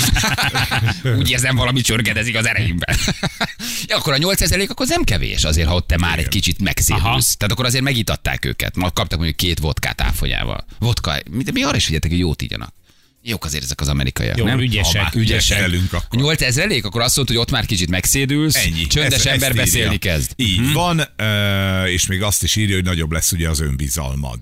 [1.19, 2.95] Úgy érzem, valami csörgedezik az ereimben.
[3.87, 6.61] ja, akkor a 8000 akkor az nem kevés, azért, ha ott te már egy kicsit
[6.61, 7.05] megszédülsz.
[7.05, 7.19] Aha.
[7.37, 8.75] Tehát akkor azért megítatták őket.
[8.75, 10.65] Ma kaptak mondjuk két vodkát áfolyával.
[10.79, 12.73] Vodka, mi, mi arra is figyeltek, hogy jót igyanak.
[13.23, 14.59] Jók azért ezek az amerikaiak, Jó, nem?
[14.59, 14.95] ügyesek.
[14.95, 15.67] Ha már Ügyesek.
[15.67, 15.93] Ügyesek.
[15.93, 16.19] akkor.
[16.21, 18.87] 8000 elég, akkor azt mondta, hogy ott már kicsit megszédülsz, Ennyi.
[18.87, 20.11] csöndes Ez- ember ezt beszélni írja.
[20.13, 20.31] kezd.
[20.35, 20.71] Így Hm?
[20.73, 21.01] van,
[21.87, 24.39] és még azt is írja, hogy nagyobb lesz ugye az önbizalmad.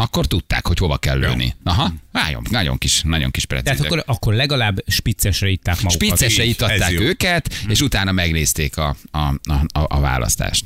[0.00, 1.54] Akkor tudták, hogy hova kell lőni.
[1.64, 3.90] Aha, nagyon, nagyon kis, nagyon kis Tehát precízek.
[3.90, 6.18] akkor, akkor legalább spiccesre itták magukat.
[6.18, 7.00] Spiccesre jó.
[7.00, 10.64] őket, és utána megnézték a, a, a, a, választást.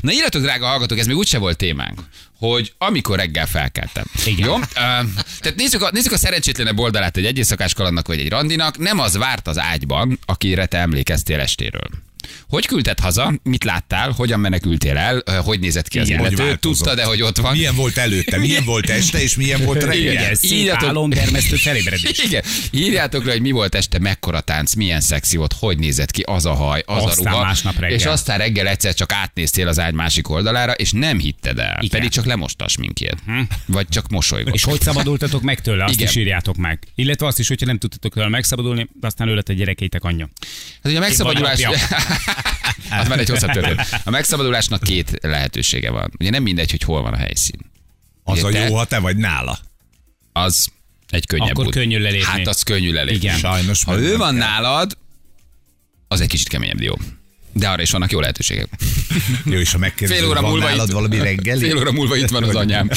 [0.00, 2.00] Na írjatok, drága hallgatók, ez még úgyse volt témánk,
[2.38, 4.04] hogy amikor reggel felkeltem.
[4.26, 4.48] Igen.
[4.48, 4.58] Jó?
[5.40, 8.78] Tehát nézzük a, nézzük a szerencsétlenebb oldalát egy egyészakás kalandnak vagy egy randinak.
[8.78, 11.88] Nem az várt az ágyban, akire te emlékeztél estéről.
[12.48, 13.32] Hogy küldted haza?
[13.42, 14.10] Mit láttál?
[14.10, 15.22] Hogyan menekültél el?
[15.44, 16.36] Hogy nézett ki az Igen, illető?
[16.36, 16.60] változott.
[16.60, 17.52] Tudtad-e, hogy ott van?
[17.52, 20.12] Milyen volt előtte, milyen volt este, és milyen volt reggel?
[20.12, 22.18] Igen, szép Írjatok- álomdermesztő felébredés.
[22.24, 22.42] Igen.
[22.70, 26.46] Írjátok le, hogy mi volt este, mekkora tánc, milyen szexi volt, hogy nézett ki az
[26.46, 27.44] a haj, az Aztán a ruha.
[27.44, 27.96] másnap reggel.
[27.96, 31.76] És aztán reggel egyszer csak átnéztél az ágy másik oldalára, és nem hitted el.
[31.78, 31.88] Igen.
[31.88, 33.16] Pedig csak lemostas sminkjét.
[33.66, 34.54] Vagy csak mosolygott.
[34.54, 35.84] És hogy szabadultatok meg tőle?
[35.84, 36.08] Azt Igen.
[36.08, 36.78] is írjátok meg.
[36.94, 40.28] Illetve azt is, hogyha nem tudtatok tőle megszabadulni, aztán ő lett a gyerekeitek anyja.
[40.82, 41.60] Hát ugye a megszabadulás...
[43.00, 44.00] Az már egy hosszabb történet.
[44.04, 46.10] A megszabadulásnak két lehetősége van.
[46.18, 47.58] Ugye nem mindegy, hogy hol van a helyszín.
[48.22, 49.58] Az Ugye a te- jó, ha te vagy nála.
[50.32, 50.66] Az
[51.08, 51.72] egy könnyebb Akkor út.
[51.72, 52.26] könnyű lelépni.
[52.26, 53.16] Hát az könnyű lelépni.
[53.16, 53.38] Igen.
[53.38, 54.46] Sajnos Ha ő van kell.
[54.48, 54.96] nálad,
[56.08, 56.98] az egy kicsit keményebb dió.
[57.52, 58.68] De arra is vannak jó lehetőségek.
[59.44, 61.60] Jó, és ha megkérdezed, Fél óra van múlva nálad itt- valami reggeli?
[61.68, 62.88] Fél óra múlva itt van az anyám.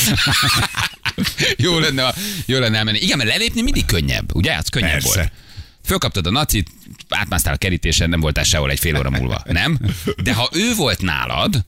[1.58, 2.14] jó lenne, a-
[2.46, 2.98] jó lenne elmenni.
[3.00, 4.56] Igen, mert lelépni mindig könnyebb, ugye?
[4.56, 5.16] Az könnyebb Persze.
[5.16, 5.32] volt.
[5.88, 6.70] Fölkaptad a nacit,
[7.10, 9.44] átmásztál a kerítésen, nem voltál sehol egy fél óra múlva.
[9.46, 9.78] Nem?
[10.24, 11.66] De ha ő volt nálad,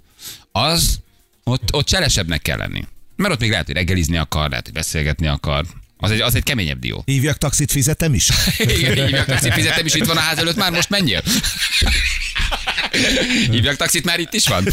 [0.52, 1.00] az
[1.44, 2.88] ott, ott cselesebbnek kell lenni.
[3.16, 5.66] Mert ott még lehet, hogy reggelizni akar, lehet, hogy beszélgetni akar.
[5.98, 7.04] Az egy, az egy keményebb dió.
[7.06, 8.28] Hívjak taxit, fizetem is?
[8.78, 11.24] Igen, hívjak taxit, fizetem is itt van a ház előtt, már most menjél.
[13.52, 14.66] Hívjak taxit, már itt is van?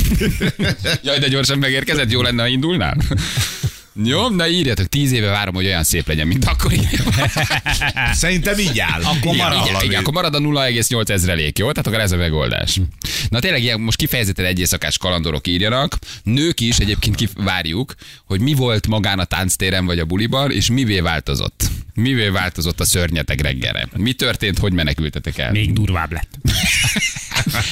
[1.03, 2.97] Jaj, de gyorsan megérkezett, jó lenne, ha indulnál.
[4.05, 6.73] Jó, na írjatok, tíz éve várom, hogy olyan szép legyen, mint akkor.
[8.13, 9.03] Szerintem így áll.
[9.03, 9.67] Akkor marad.
[9.67, 11.71] Igen, igen, akkor marad a 0,8 ezrelék, jó?
[11.71, 12.81] Tehát akkor ez a megoldás.
[13.29, 18.87] Na tényleg ilyen, most kifejezetten egyészakás kalandorok írjanak, nők is egyébként várjuk, hogy mi volt
[18.87, 21.65] magán a tánctéren vagy a buliban, és mivé változott.
[21.95, 23.89] Mivé változott a szörnyeteg reggelre?
[23.97, 25.51] Mi történt, hogy menekültetek el?
[25.51, 26.35] Még durvább lett.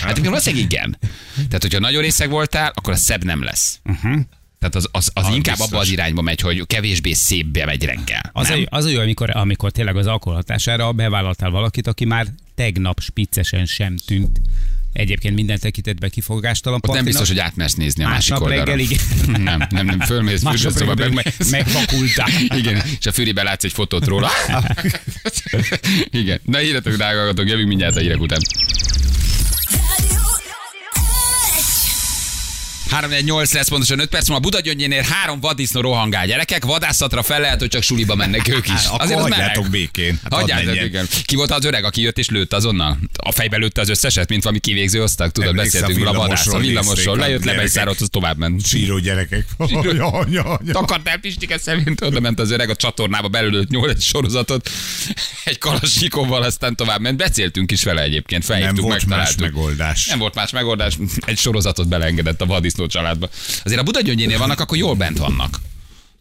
[0.01, 0.99] Hát igen, valószínűleg igen.
[1.35, 3.79] Tehát, hogyha nagyon részeg voltál, akkor a szebb nem lesz.
[3.85, 4.21] Uh-huh.
[4.71, 5.73] Tehát az, az, az Az inkább biztos.
[5.73, 8.31] abba az irányba megy, hogy kevésbé szépbe megy reggel.
[8.33, 8.65] Az, nem?
[8.71, 13.01] a, az a jó, amikor, amikor tényleg az alkohol hatására bevállaltál valakit, aki már tegnap
[13.01, 14.41] spiccesen sem tűnt.
[14.93, 18.65] Egyébként minden tekintetben kifogástalan Ott nem biztos, hogy átmersz nézni a másik oldalra.
[18.65, 19.01] reggelig.
[19.27, 22.29] Nem, nem, nem, fölmész fürdőszoba, reggel meg, meg- megvakultál.
[22.61, 24.31] Igen, és a füribe látsz egy fotót róla.
[26.11, 26.41] Igen.
[26.45, 28.41] Na írjatok, drága hallgatók, jövünk mindjárt a hírek után.
[33.01, 37.59] 3-4-8 lesz pontosan 5 perc, múlva Buda gyöngyénél három vaddisznó rohangál gyerekek, vadászatra fel lehet,
[37.59, 38.73] hogy csak suliba mennek ők is.
[38.73, 40.19] Hát, akkor az hagyjátok békén.
[40.23, 41.07] Hát Hagyjátok, igen.
[41.25, 42.99] Ki volt az öreg, aki jött és lőtt azonnal?
[43.17, 46.59] A fejbe lőtte az összeset, mint valami kivégző osztag, tudod, Emlékszem, beszéltünk a vadász, a
[46.59, 48.67] villamosról lejött, lebeszárolt, az tovább ment.
[48.67, 49.47] Síró gyerekek.
[50.73, 54.71] Takart el Pistike szemén, oda ment az öreg a csatornába, belőlött nyolc sorozatot,
[55.45, 57.17] egy kalasnyikovval, aztán tovább ment.
[57.17, 60.07] Beszéltünk is vele egyébként, Nem felhívtuk, volt más megoldás.
[60.07, 63.29] Nem volt más megoldás, egy sorozatot beleengedett a vadisznó családba.
[63.65, 65.61] Azért a Budagyöngyénél vannak, akkor jól bent vannak.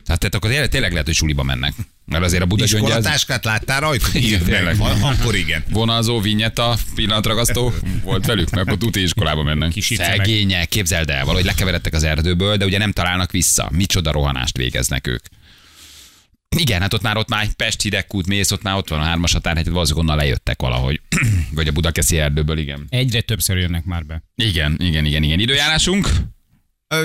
[0.06, 1.74] Tehát, tehát akkor tényleg, lehet, hogy suliba mennek.
[2.06, 4.08] Mert azért a Budagyöngy az Iskolatáskát láttál rajta?
[4.14, 4.80] Igen, tényleg.
[4.80, 5.64] Akkor igen.
[5.70, 7.74] vonalzó, vinyeta, pillanatragasztó
[8.04, 9.72] volt velük, mert akkor tuti iskolába mennek.
[9.80, 13.70] Szegények, képzeld el, valahogy lekeveredtek az erdőből, de ugye nem találnak vissza.
[13.72, 15.24] Micsoda rohanást végeznek ők.
[16.58, 19.04] Igen, hát ott már ott már egy Pest hidegkút mész, ott már ott van a
[19.04, 21.02] hármas határhegy, valószínűleg onnan lejöttek valahogy.
[21.56, 22.86] Vagy a Budakeszi erdőből, igen.
[22.90, 24.24] Egyre többször jönnek már be.
[24.36, 25.40] Igen, igen, igen, igen.
[25.40, 26.10] Időjárásunk?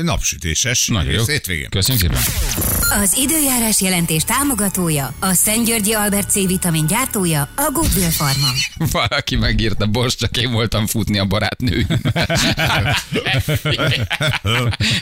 [0.02, 0.86] Napsütéses.
[0.86, 1.24] Nagyon jó.
[1.24, 1.68] Hétvégén.
[1.68, 3.00] Köszönjük szépen.
[3.00, 8.48] Az időjárás jelentés támogatója, a Szentgyörgyi Albert C vitamin gyártója, a Goodwill Pharma.
[8.92, 11.86] Valaki megírta, bocs, csak én voltam futni a barátnő.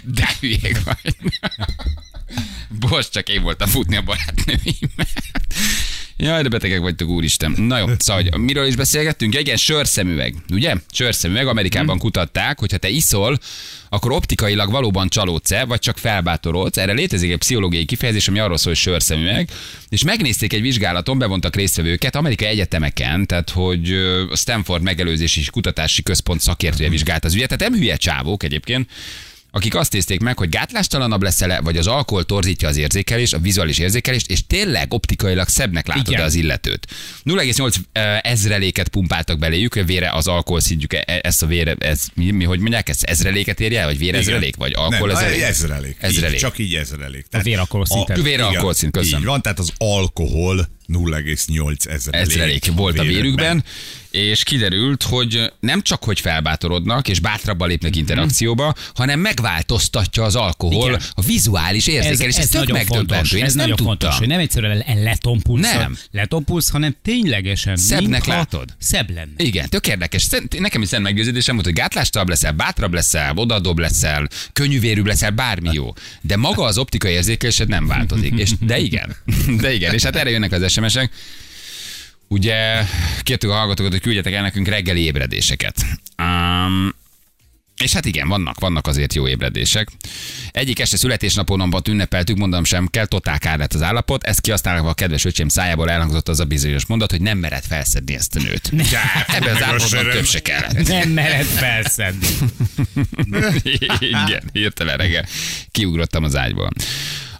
[0.02, 1.16] De hülyék vagy.
[2.68, 5.06] Bocs, csak én voltam futni a barátnőimmel.
[6.18, 7.54] Jaj, de betegek vagytok, úristen.
[7.58, 9.34] Na jó, szóval, hogy miről is beszélgettünk?
[9.34, 10.74] Ja, igen, sörszemüveg, ugye?
[10.92, 13.38] Sörszemüveg, Amerikában kutatták, hogy ha te iszol,
[13.88, 16.76] akkor optikailag valóban csalódsz-e, vagy csak felbátorodsz.
[16.76, 19.50] Erre létezik egy pszichológiai kifejezés, ami arról szól, hogy sörszemüveg.
[19.88, 23.92] És megnézték egy vizsgálaton, bevontak résztvevőket amerikai egyetemeken, tehát hogy
[24.30, 27.48] a Stanford megelőzési és kutatási központ szakértője vizsgált az ügyet.
[27.48, 28.90] Tehát nem hülye csávók egyébként,
[29.56, 33.78] akik azt nézték meg, hogy gátlástalanabb leszel vagy az alkohol torzítja az érzékelés, a vizuális
[33.78, 36.24] érzékelést, és tényleg optikailag szebbnek látod Igen.
[36.24, 36.86] az illetőt.
[37.24, 41.76] 0,8 eh, ezreléket pumpáltak beléjük, hogy vére az alkohol szintjük, e- e- ezt a vére,
[41.78, 45.42] ez, mi, mi, hogy mondják, ezt ezreléket érje vagy vérezrelék, vagy alkohol Nem, ezrelék?
[45.42, 45.96] ezrelék.
[46.00, 46.34] Ezrelék.
[46.34, 47.26] Így, csak így ezrelék.
[47.42, 48.22] véralkohol szinten.
[48.22, 49.20] Véralkohol szint, köszönöm.
[49.20, 52.28] Így van, tehát az alkohol 0,8 ezrelék.
[52.28, 53.64] ezrelék volt a vérükben,
[54.16, 60.88] és kiderült, hogy nem csak, hogy felbátorodnak, és bátrabban lépnek interakcióba, hanem megváltoztatja az alkohol
[60.88, 61.00] Igen.
[61.14, 62.36] a vizuális érzékelés.
[62.36, 62.96] Ez, ez tök nagyon fontos.
[62.96, 63.36] megdöbbentő.
[63.36, 63.86] Én Ez nem tudtam.
[63.86, 65.96] fontos, hogy nem egyszerűen le- letompulsz, Nem.
[66.10, 67.76] letompulsz, hanem ténylegesen.
[67.76, 68.74] Szebbnek látod.
[68.78, 69.32] Szebb lenne.
[69.36, 70.26] Igen, tök érdekes.
[70.58, 75.68] Nekem is szent meggyőződésem volt, hogy gátlástabb leszel, bátrabb leszel, odadobb leszel, könnyűvérűbb leszel, bármi
[75.72, 75.92] jó.
[76.20, 78.34] De maga az optikai érzékelésed nem változik.
[78.38, 79.16] És, de igen,
[79.62, 79.94] de igen.
[79.94, 81.10] És hát erre jönnek az SMS-ek.
[82.28, 82.84] Ugye
[83.22, 85.84] kértük a hallgatókat, hogy küldjetek el nekünk reggeli ébredéseket.
[86.18, 86.94] Um,
[87.82, 89.88] és hát igen, vannak, vannak azért jó ébredések.
[90.50, 94.24] Egyik este születésnaponomban ünnepeltük, mondom sem kell, totál kár lett az állapot.
[94.24, 98.14] Ezt kihasználva a kedves öcsém szájából elhangzott az a bizonyos mondat, hogy nem mered felszedni
[98.14, 98.70] ezt a nőt.
[99.26, 100.88] Ebben az állapotban több se kellett.
[100.88, 102.26] Nem mered felszedni.
[104.00, 105.26] Igen, hirtelen reggel
[105.70, 106.70] kiugrottam az ágyból.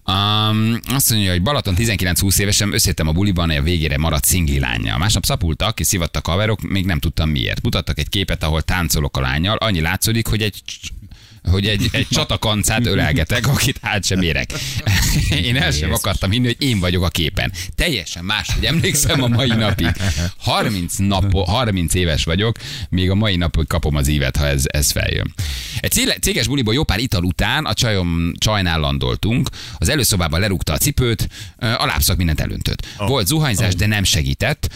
[0.09, 4.99] Um, azt mondja, hogy Balaton 19-20 évesen összétem a buliban, a végére maradt szingli lányjal.
[4.99, 7.63] Másnap szapultak, és szivattak haverok, még nem tudtam miért.
[7.63, 10.63] Mutattak egy képet, ahol táncolok a lányjal, annyi látszódik, hogy egy
[11.51, 14.51] hogy egy, egy csatakancát ölelgetek, akit át sem érek.
[15.31, 17.53] Én el sem akartam hinni, hogy én vagyok a képen.
[17.75, 19.91] Teljesen más, hogy emlékszem a mai napig.
[20.37, 22.57] 30, nap, 30 éves vagyok,
[22.89, 25.35] még a mai napig kapom az ívet, ha ez, ez feljön.
[25.81, 30.77] Egy céges buliból jó pár ital után a csajom csajnál landoltunk, az előszobában lerúgta a
[30.77, 31.29] cipőt,
[31.59, 32.87] a lábszak mindent elöntött.
[32.99, 34.69] Volt zuhanyzás, de nem segített.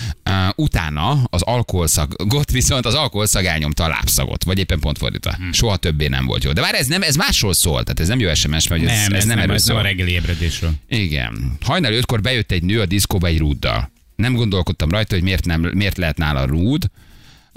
[0.57, 5.37] Utána az alkoholszagot, viszont az alkoholszag elnyomta a lábszagot, vagy éppen pont fordítva.
[5.53, 6.53] Soha többé nem volt jó.
[6.53, 9.13] De már ez nem, ez másról szól, tehát ez nem jó SMS, mert ez, Nem,
[9.13, 10.73] ez, nem, erről ez nem a reggeli ébredésről.
[10.89, 11.57] Igen.
[11.65, 13.91] Hajnal ötkor bejött egy nő a diszkóba egy rúddal.
[14.17, 16.91] Nem gondolkodtam rajta, hogy miért, nem, miért lehet nála rúd.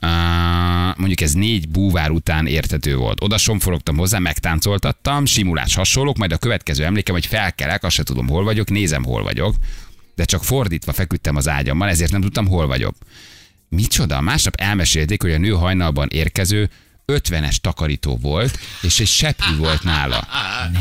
[0.01, 0.09] Uh,
[0.97, 3.23] mondjuk ez négy búvár után értető volt.
[3.23, 8.27] Oda somforogtam hozzá, megtáncoltattam, simulás hasonlók, majd a következő emlékem, hogy felkelek, azt se tudom,
[8.27, 9.55] hol vagyok, nézem, hol vagyok,
[10.15, 12.95] de csak fordítva feküdtem az ágyammal, ezért nem tudtam, hol vagyok.
[13.69, 14.21] Micsoda?
[14.21, 16.69] Másnap elmesélték, hogy a nő hajnalban érkező
[17.07, 20.27] 50-es takarító volt, és egy seprű volt nála.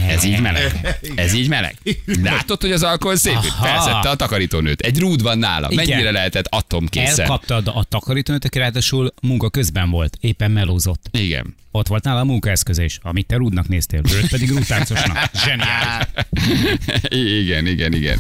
[0.09, 0.99] Ez így meleg.
[1.15, 1.77] Ez így meleg.
[2.23, 3.39] Látod, hogy az alkohol szép?
[3.63, 4.81] Felszette a takarítónőt.
[4.81, 5.69] Egy rúd van nála.
[5.71, 5.87] Igen.
[5.89, 7.21] Mennyire lehetett atomkészen?
[7.21, 11.09] Elkaptad a takarítónőt, aki ráadásul munka közben volt, éppen melózott.
[11.11, 11.55] Igen.
[11.71, 15.31] Ott volt nála a munkaeszköz is, amit te rúdnak néztél, őt pedig rútáncosnak.
[15.45, 16.07] Zseniális.
[17.09, 18.19] igen, igen, igen.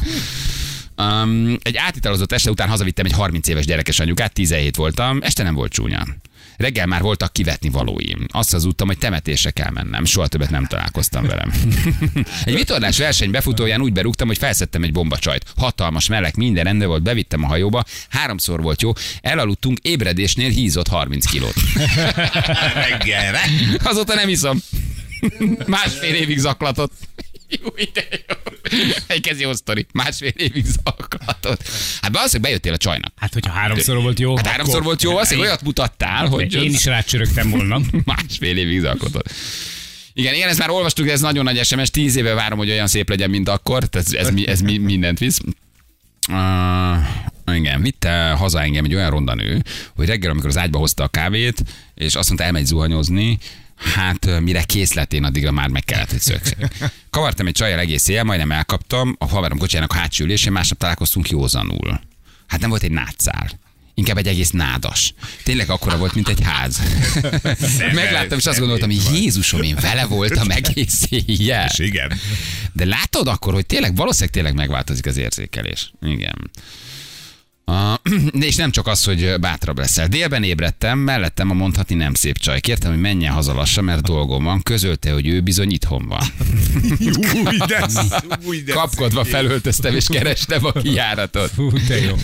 [0.97, 5.55] Um, egy átitalozott este után hazavittem egy 30 éves gyerekes anyukát, 17 voltam, este nem
[5.55, 6.07] volt csúnya.
[6.62, 8.27] Reggel már voltak kivetni valóim.
[8.29, 10.05] Azt az úttam, hogy temetésre kell mennem.
[10.05, 11.53] Soha többet nem találkoztam velem.
[12.44, 15.44] egy vitorlás verseny befutóján úgy berúgtam, hogy felszedtem egy bombacsajt.
[15.57, 21.27] Hatalmas meleg, minden rendben volt, bevittem a hajóba, háromszor volt jó, elaludtunk, ébredésnél hízott 30
[21.27, 21.55] kilót.
[22.88, 23.40] Reggelre.
[23.83, 24.59] Azóta nem iszom.
[25.66, 26.92] Másfél évig zaklatott.
[27.61, 28.35] Jó, de jó.
[29.07, 29.87] Egy kezi jó sztori.
[29.93, 31.69] Másfél évig zaklatott.
[32.03, 33.12] Hát hogy bejöttél a csajnak.
[33.17, 36.73] Hát, hogyha háromszor volt jó, Hát háromszor akkor- volt jó, azt, olyat mutattál, hogy Én
[36.73, 37.81] is rácsörögtem volna.
[38.05, 39.31] másfél évig zaklatott.
[40.12, 41.91] Igen, igen, ezt már olvastuk, de ez nagyon nagy SMS.
[41.91, 43.87] Tíz éve várom, hogy olyan szép legyen, mint akkor.
[43.87, 45.38] Tehát ez, ez, mi- ez mi- mindent visz.
[46.29, 49.62] Uh, igen, vitte haza engem egy olyan ronda nő,
[49.97, 51.62] hogy reggel, amikor az ágyba hozta a kávét,
[51.95, 53.38] és azt mondta, elmegy zuhanyozni,
[53.95, 56.57] hát mire kész lett én addigra már meg kellett, hogy szökszik.
[57.11, 61.31] Kavartam egy csajjal egész éjjel, majdnem elkaptam, a haverom kocsijának a hátsó ülésén, másnap találkoztunk
[61.31, 62.01] józanul.
[62.47, 63.61] Hát nem volt egy nátszál.
[63.95, 65.14] Inkább egy egész nádas.
[65.42, 66.81] Tényleg akkora volt, mint egy ház.
[67.92, 71.66] Megláttam, és azt gondoltam, hogy Jézusom, én vele voltam egész éjjel.
[71.66, 72.12] És igen.
[72.73, 75.92] De látod akkor, hogy tényleg, valószínűleg tényleg megváltozik az érzékelés.
[76.03, 76.51] Igen.
[77.66, 77.94] Uh,
[78.48, 80.07] és nem csak az, hogy bátrabb leszel.
[80.09, 82.61] Délben ébredtem, mellettem a mondhatni nem szép csaj.
[82.61, 84.62] Kértem, hogy menjen haza lassan, mert dolgom van.
[84.62, 86.22] Közölte, hogy ő bizony itthon van.
[87.01, 87.87] Új, de,
[88.46, 91.51] új, de Kapkodva felöltöztem, és kerestem a kijáratot.
[91.51, 92.14] Fú, de jó.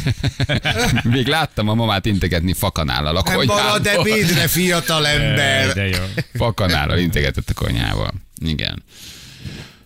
[1.14, 4.06] Még láttam a mamát integetni fakanállal a Nem marad konyhából.
[4.12, 5.72] ebédre, fiatal ember.
[5.72, 6.04] De jó.
[6.34, 8.12] Fakanállal integetett a konyhával.
[8.44, 8.82] Igen.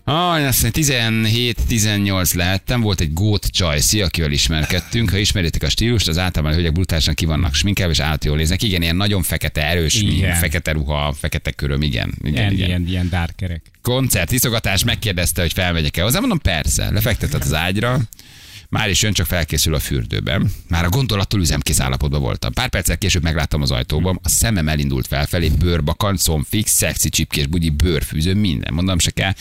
[0.04, 5.10] Ah, azt mondja, 17-18 lehettem, volt egy gót csajszi, akivel ismerkedtünk.
[5.10, 8.36] Ha ismeritek a stílust, az általában a hölgyek brutálisan ki vannak sminkelve, és állat jól
[8.36, 8.62] néznek.
[8.62, 10.34] Igen, ilyen nagyon fekete, erős, Igen.
[10.34, 12.14] fekete ruha, fekete köröm, igen.
[12.20, 12.68] igen, Ilyen, igen.
[12.68, 13.62] ilyen, ilyen dárkerek.
[13.82, 16.18] Koncert, iszogatás, megkérdezte, hogy felmegyek-e hozzá.
[16.20, 16.90] Mondom, persze.
[16.90, 18.00] Lefektetett az ágyra.
[18.68, 20.52] Már is jön, csak felkészül a fürdőben.
[20.68, 22.52] Már a gondolattól üzemkész állapotban voltam.
[22.52, 26.16] Pár perccel később megláttam az ajtóban, a szemem elindult felfelé, bőrbakan,
[26.48, 28.74] fix, szexi csipkés bugyi, bőrfűző, minden.
[28.74, 29.32] Mondom, se kell.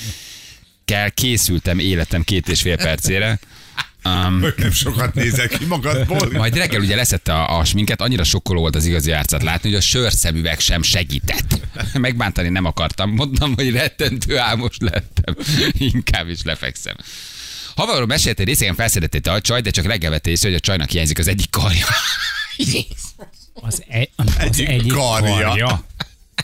[0.92, 3.40] Kell, készültem életem két és fél percére.
[4.06, 6.32] Um, nem sokat nézel ki magadból.
[6.32, 9.78] majd reggel ugye leszette a, a sminket, annyira sokkoló volt az igazi arcát látni, hogy
[9.78, 11.60] a sörszemüveg sem segített.
[11.94, 13.12] Megbántani nem akartam.
[13.12, 15.36] Mondtam, hogy rettentő álmos lettem.
[15.94, 16.96] Inkább is lefekszem.
[17.76, 20.90] Havarról mesélt egy részegen felszedett a csaj, de csak reggel vette észre, hogy a csajnak
[20.90, 21.86] hiányzik az egyik karja.
[23.54, 25.48] Az, e, az Egyik egyik karja.
[25.48, 25.86] karja.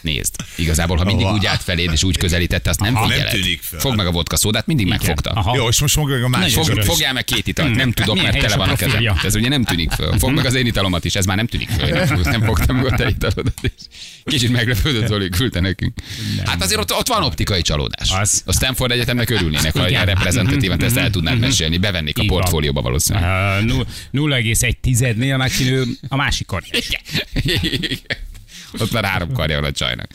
[0.07, 1.35] Nézd, igazából, ha mindig Aha.
[1.35, 3.33] úgy állt feléd és úgy közelítette, azt nem Aha, nem figyeled.
[3.41, 3.79] tűnik föl.
[3.79, 5.29] Fogd meg a vodka szódát, mindig megfogta.
[5.29, 5.55] Aha.
[5.55, 6.63] Jó, és most maga a másik.
[6.63, 9.03] Fog, fogjál meg két italt, nem tudok, Milyen mert tele van a a kezem.
[9.23, 10.17] Ez ugye nem tűnik föl.
[10.19, 11.89] Fogd meg az én italomat is, ez már nem tűnik föl.
[11.89, 13.53] Nem, nem fogtam meg a te italodat.
[13.61, 13.71] is.
[14.23, 15.93] Kicsit meglepődött, Zoli küldte nekünk.
[16.45, 18.11] Hát azért ott, ott van optikai csalódás.
[18.11, 18.41] Az.
[18.45, 21.77] A Stanford Egyetemnek örülnének, ha ilyen reprezentatívan te ezt el tudnád mesélni.
[21.77, 23.63] Bevennék a portfólióba valószínűleg.
[23.65, 23.81] Uh,
[24.13, 26.79] 0,1-nél megkinő a másik karja.
[28.79, 30.09] Ott már három karja van a csajnak.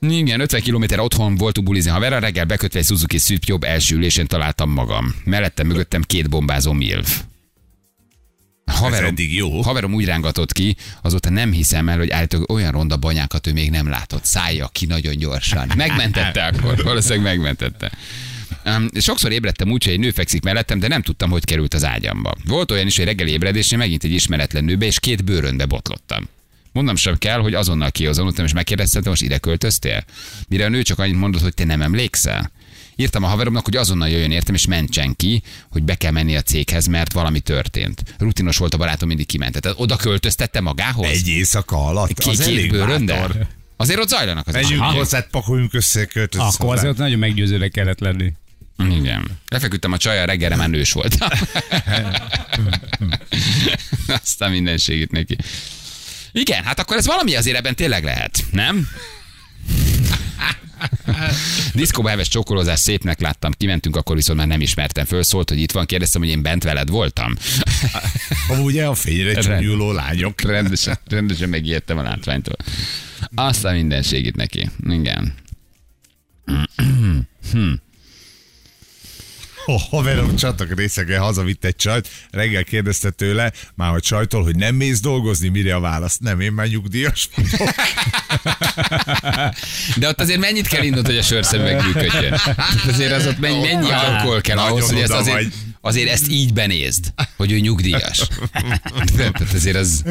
[0.00, 4.26] Igen, 50 km otthon voltunk bulizni haverra, reggel bekötve egy Suzuki Swift jobb első ülésén
[4.26, 5.14] találtam magam.
[5.24, 7.22] Mellettem mögöttem két bombázó milf.
[8.66, 9.60] Haverom, eddig jó.
[9.62, 13.70] haverom úgy rángatott ki, azóta nem hiszem el, hogy állítólag olyan ronda banyákat ő még
[13.70, 14.24] nem látott.
[14.24, 15.70] Szállja ki nagyon gyorsan.
[15.76, 17.92] Megmentette akkor, valószínűleg megmentette.
[18.66, 21.84] Um, sokszor ébredtem úgy, hogy egy nő fekszik mellettem, de nem tudtam, hogy került az
[21.84, 22.34] ágyamba.
[22.44, 26.28] Volt olyan is, hogy reggel ébredésnél megint egy ismeretlen nőbe, és két bőrönbe botlottam.
[26.74, 30.04] Mondom sem kell, hogy azonnal kihozonultam, és megkérdeztem, te most ide költöztél?
[30.48, 32.50] Mire a nő csak annyit mondott, hogy te nem emlékszel?
[32.96, 36.42] Írtam a haveromnak, hogy azonnal jöjjön értem, és mentsen ki, hogy be kell menni a
[36.42, 38.02] céghez, mert valami történt.
[38.18, 39.60] Rutinos volt a barátom, mindig kiment.
[39.60, 41.06] Tehát oda költöztette magához?
[41.06, 42.12] Egy éjszaka alatt.
[42.18, 43.48] Ki- az két elég bőröndel?
[43.76, 44.96] Azért ott zajlanak az Megyünk események.
[44.98, 46.52] hozzá, pakoljunk össze, költözünk.
[46.52, 48.32] Akkor azért ott nagyon meggyőzőnek kellett lenni.
[48.90, 49.38] Igen.
[49.48, 51.28] Lefeküdtem a csajjal, reggelre már nős voltam.
[54.22, 55.36] Aztán minden segít neki.
[56.36, 58.88] Igen, hát akkor ez valami azért ebben tényleg lehet, nem?
[61.74, 65.72] Diszkóba heves csókolózás szépnek láttam, kimentünk, akkor viszont már nem ismertem föl, szólt, hogy itt
[65.72, 67.34] van, kérdeztem, hogy én bent veled voltam.
[68.48, 70.40] Amúgy a fényre csúnyuló lányok.
[70.40, 72.56] Rendesen, rendesen megijedtem a látványtól.
[73.34, 74.70] Aztán minden segít neki.
[74.88, 75.34] Igen.
[79.66, 84.74] A haverom csatak részegen hazavitt egy csajt, reggel kérdezte tőle, már a csajtól, hogy nem
[84.74, 86.18] mész dolgozni, mire a válasz?
[86.18, 87.74] Nem, én már nyugdíjas vagyok.
[89.96, 92.38] De ott azért mennyit kell indult, hogy a sörszemüveg működjön?
[92.86, 95.52] Azért az ott mennyi, mennyi alkohol kell ahhoz, hogy oda azért, vagy.
[95.80, 98.28] azért ezt így benézd, hogy ő nyugdíjas.
[99.16, 100.04] Tehát azért az...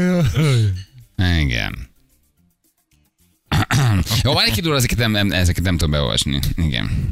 [1.40, 1.92] Igen.
[4.24, 6.40] Jó, van egy kidul, ezeket nem, nem, ezeket nem tudom beolvasni.
[6.56, 7.12] Igen.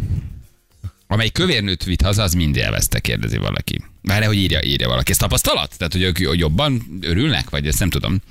[1.11, 3.81] Amely kövérnőt vitt haza, az mind élvezte, kérdezi valaki.
[4.01, 5.11] Várj, hogy írja, írja valaki.
[5.11, 5.77] Ez tapasztalat?
[5.77, 7.49] Tehát, hogy ők jobban örülnek?
[7.49, 8.21] Vagy ezt nem tudom.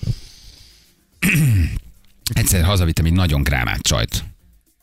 [2.34, 4.24] Egyszer hazavittem egy nagyon gránát csajt.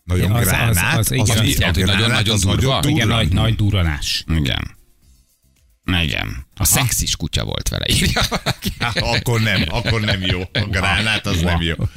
[0.04, 0.98] Nagyon Az- az- gránát.
[0.98, 1.24] az- igen.
[1.24, 2.74] az, Az mi- mit jelent, hogy nagyon-nagyon az durva?
[2.74, 4.24] nagyon Igen, nagy, nagy duranás.
[4.36, 4.76] Igen.
[6.02, 6.46] Igen.
[6.56, 8.72] A szexis kutya volt vele, írja valaki.
[9.16, 10.42] Akkor nem, akkor nem jó.
[10.54, 11.76] A gránát az nem jó.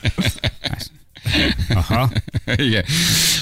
[1.75, 2.11] Aha.
[2.67, 2.85] Igen.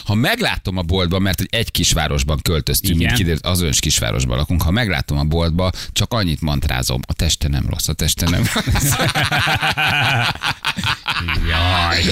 [0.04, 5.18] Ha meglátom a boltban, mert egy kisvárosban költöztünk, mint kiderült, azonos kisvárosban lakunk, ha meglátom
[5.18, 8.92] a boltba, csak annyit mantrázom, a teste nem rossz, a teste nem rossz.
[11.50, 12.02] Jaj.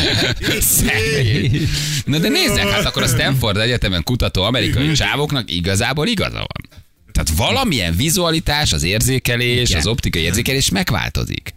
[0.60, 1.68] Szegény.
[2.04, 6.80] Na de nézzek, hát akkor a Stanford Egyetemen kutató amerikai csávoknak igazából igaza van.
[7.12, 9.80] Tehát valamilyen vizualitás, az érzékelés, Igen.
[9.80, 11.54] az optikai érzékelés megváltozik.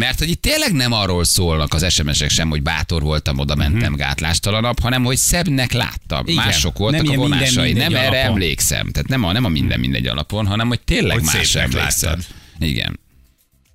[0.00, 3.94] Mert hogy itt tényleg nem arról szólnak az SMS-ek sem, hogy bátor voltam, oda mentem
[3.94, 6.26] gátlástalanabb, hanem hogy szebbnek láttam.
[6.26, 6.44] Igen.
[6.44, 7.72] Mások voltak Nem a minden vonásai.
[7.72, 8.30] mindegy nem erre alapon.
[8.30, 8.90] emlékszem.
[8.92, 12.10] Tehát nem a, nem a minden mindegy alapon, hanem hogy tényleg Hogy más emlékszem.
[12.10, 12.24] láttad.
[12.58, 12.98] Igen.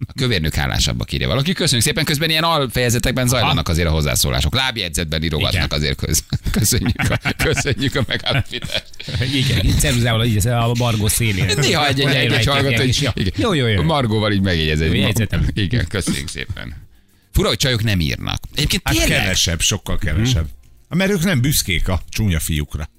[0.07, 1.53] A kövérnők hálásabbak írja valaki.
[1.53, 4.55] Köszönjük szépen, közben ilyen alfejezetekben zajlanak azért a hozzászólások.
[4.55, 5.67] Lábjegyzetben írogatnak Igen.
[5.79, 6.23] azért köz.
[6.51, 8.85] Köszönjük a, köszönjük a megállapítást.
[9.33, 11.45] Igen, ceruzával így a bargó szélén.
[11.55, 13.33] Néha egy, egy, egy, egy hallgató, hogy.
[13.35, 13.81] Jó, jó, jó.
[13.81, 15.27] Margóval így megjegyez egy.
[15.53, 16.89] Igen, köszönjük szépen.
[17.31, 18.39] Fura, hogy csajok nem írnak.
[18.55, 19.19] Egyébként Hát tényleg.
[19.19, 20.45] kevesebb, sokkal kevesebb.
[20.89, 22.89] Mert ők nem büszkék a csúnya fiúkra.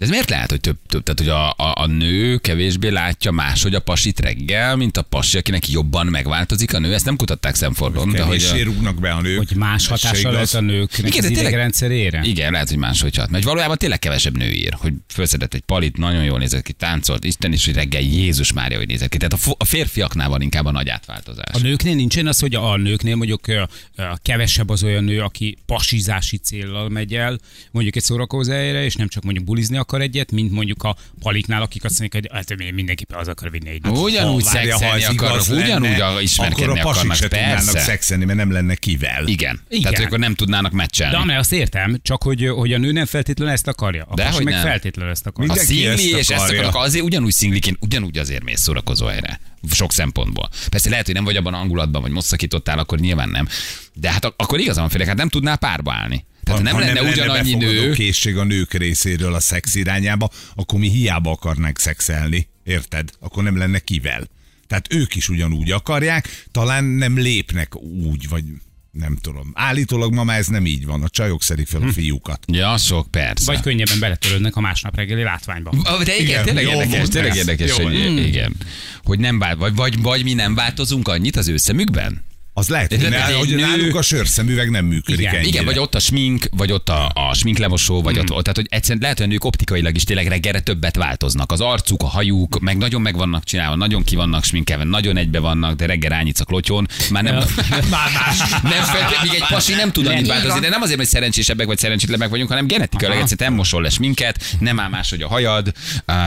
[0.00, 3.30] De ez miért lehet, hogy több, több tehát hogy a, a, a nő kevésbé látja
[3.30, 6.94] máshogy a pasit reggel, mint a pasi, akinek jobban megváltozik a nő?
[6.94, 8.10] Ezt nem kutatták szemfordon.
[8.10, 9.36] De hogy a, rúgnak be a nők.
[9.38, 12.20] Hogy más hatással lehet a nőknek Igen, az tényleg- idegrendszerére?
[12.22, 13.30] igen, lehet, hogy máshogy hat.
[13.30, 17.24] Mert valójában tényleg kevesebb nő ír, hogy felszedett egy palit, nagyon jól nézett ki, táncolt,
[17.24, 19.16] Isten is, hogy reggel Jézus Mária, hogy nézett ki.
[19.16, 21.44] Tehát a, a férfiaknál van inkább a nagy átváltozás.
[21.52, 23.62] A nőknél nincsen az, hogy a nőknél mondjuk ö,
[23.96, 27.38] ö, kevesebb az olyan nő, aki pasizási céllal megy el,
[27.70, 31.62] mondjuk egy szórakozó helyre, és nem csak mondjuk bulizni akar egyet, mint mondjuk a paliknál,
[31.62, 35.64] akik azt mondják, hogy hát mindenképpen az akar vinni egy Ugyanúgy Ha, ha szexelni lenne,
[35.64, 37.78] ugyanúgy a- Akkor ismerkedni a pasik akarnak, se persze.
[37.80, 39.26] szexelni, mert nem lenne kivel.
[39.26, 39.60] Igen.
[39.68, 39.92] Igen.
[39.92, 41.14] Tehát, akkor nem tudnának De meccselni.
[41.16, 44.06] amely azt értem, csak hogy, hogy a nő nem feltétlenül ezt akarja.
[44.08, 44.62] A De hogy meg nem.
[44.62, 45.50] feltétlenül ezt akarja.
[45.52, 49.40] Ha Mindenki szingli ezt és ezt akarok, azért ugyanúgy szingliként, ugyanúgy azért mész szórakozó helyre.
[49.72, 50.48] Sok szempontból.
[50.70, 53.48] Persze lehet, hogy nem vagy abban a hangulatban, vagy most szakítottál, akkor nyilván nem.
[53.94, 56.24] De hát ak- akkor igazán Félek, hát nem tudnál párba állni.
[56.56, 60.30] Tehát ha nem ha lenne ugyanannyi befogadó nő, készség a nők részéről a szex irányába,
[60.54, 63.10] akkor mi hiába akarnánk szexelni, érted?
[63.20, 64.28] Akkor nem lenne kivel.
[64.66, 68.44] Tehát ők is ugyanúgy akarják, talán nem lépnek úgy, vagy
[68.90, 69.50] nem tudom.
[69.54, 71.02] Állítólag ma már ez nem így van.
[71.02, 72.44] A csajok szedik fel a fiúkat.
[72.52, 73.52] Ja, sok, persze.
[73.52, 75.70] Vagy könnyebben beletörődnek a másnap reggeli látványba.
[75.82, 78.26] Ah, De igen, Igen, tényleg jó érdekes, volt tényleg érdekes, Jó hogy volt.
[78.26, 78.56] igen.
[79.04, 82.24] Hogy nem vált, vagy, vagy, vagy mi nem változunk annyit az ő szemükben?
[82.52, 85.48] Az lehet, hogy, ne, hogy nő- náluk a sörszemüveg nem működik Igen, ennyire.
[85.48, 88.66] Igen, vagy ott a smink, vagy ott a, a sminklemosó, vagy ott, ott, tehát hogy
[88.70, 91.52] egyszerűen lehet, hogy a nők optikailag is tényleg reggelre többet változnak.
[91.52, 95.38] Az arcuk, a hajuk, meg nagyon meg vannak csinálva, nagyon ki vannak sminkelve, nagyon egybe
[95.38, 97.34] vannak, de reggel rányítsz a klotyon, már nem,
[97.90, 98.38] Már más.
[98.62, 101.78] nem feltétlenül, míg egy pasi nem tud annyit változni, de nem azért, hogy szerencsésebbek vagy
[101.78, 105.72] szerencsétlenek vagyunk, hanem genetikailag egyszerűen nem mosol le sminket, nem áll máshogy a hajad,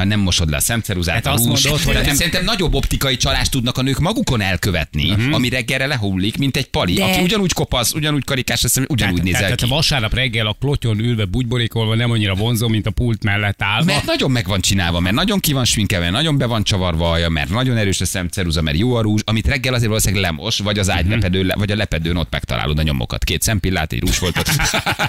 [0.04, 1.64] nem mosod le a szemceruzát, Hát a rúzs.
[1.68, 6.38] mondod, Tehát nem- Szerintem nagyobb optikai csalást tudnak a nők magukon elkövetni, ami reggelre lehullik,
[6.38, 9.66] mint egy pali, De- aki ugyanúgy kopasz, ugyanúgy karikás lesz, ugyanúgy tehát, nézel tehát ki.
[9.66, 13.86] a vasárnap reggel a klotyon ülve bugyborékolva nem annyira vonzó, mint a pult mellett állva.
[13.86, 17.10] Mert nagyon meg van csinálva, mert nagyon ki van sminkelve, nagyon be van csavarva a
[17.10, 20.60] haja, mert nagyon erős a szemceruza, mert jó a rúzs, amit reggel azért valószínűleg lemos,
[20.60, 23.24] vagy az ágylepedő, vagy a lepedőn ott megtalálod a nyomokat.
[23.24, 24.50] Két szempillát, egy rúsfoltot.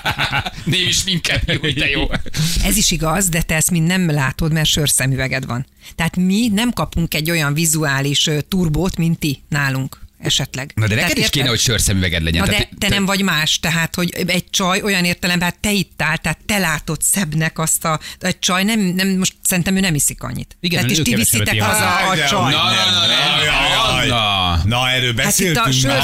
[0.64, 2.02] Némi sminket, jó, de jó.
[2.64, 5.66] Ez is igaz, de te ezt mind nem látod, mert sörszemüveged van.
[5.94, 10.72] Tehát mi nem kapunk egy olyan vizuális turbót, mint ti nálunk esetleg.
[10.74, 11.38] Na de Tehát neked is érted?
[11.38, 12.40] kéne, hogy sörszemüveged legyen.
[12.40, 15.72] Na de Tehát- te nem vagy más, tehát, hogy egy csaj olyan értelemben, hát te
[15.72, 19.94] ittál, tehát te látod szebbnek azt a, egy csaj nem, nem, most szerintem ő nem
[19.94, 20.56] iszik annyit.
[20.60, 22.52] Igen, tehát és ti viszitek haza a De csaj.
[22.52, 24.14] Na, na, na, na, Jaj, na.
[24.16, 26.02] Na, erről Hát itt a beszéltünk már.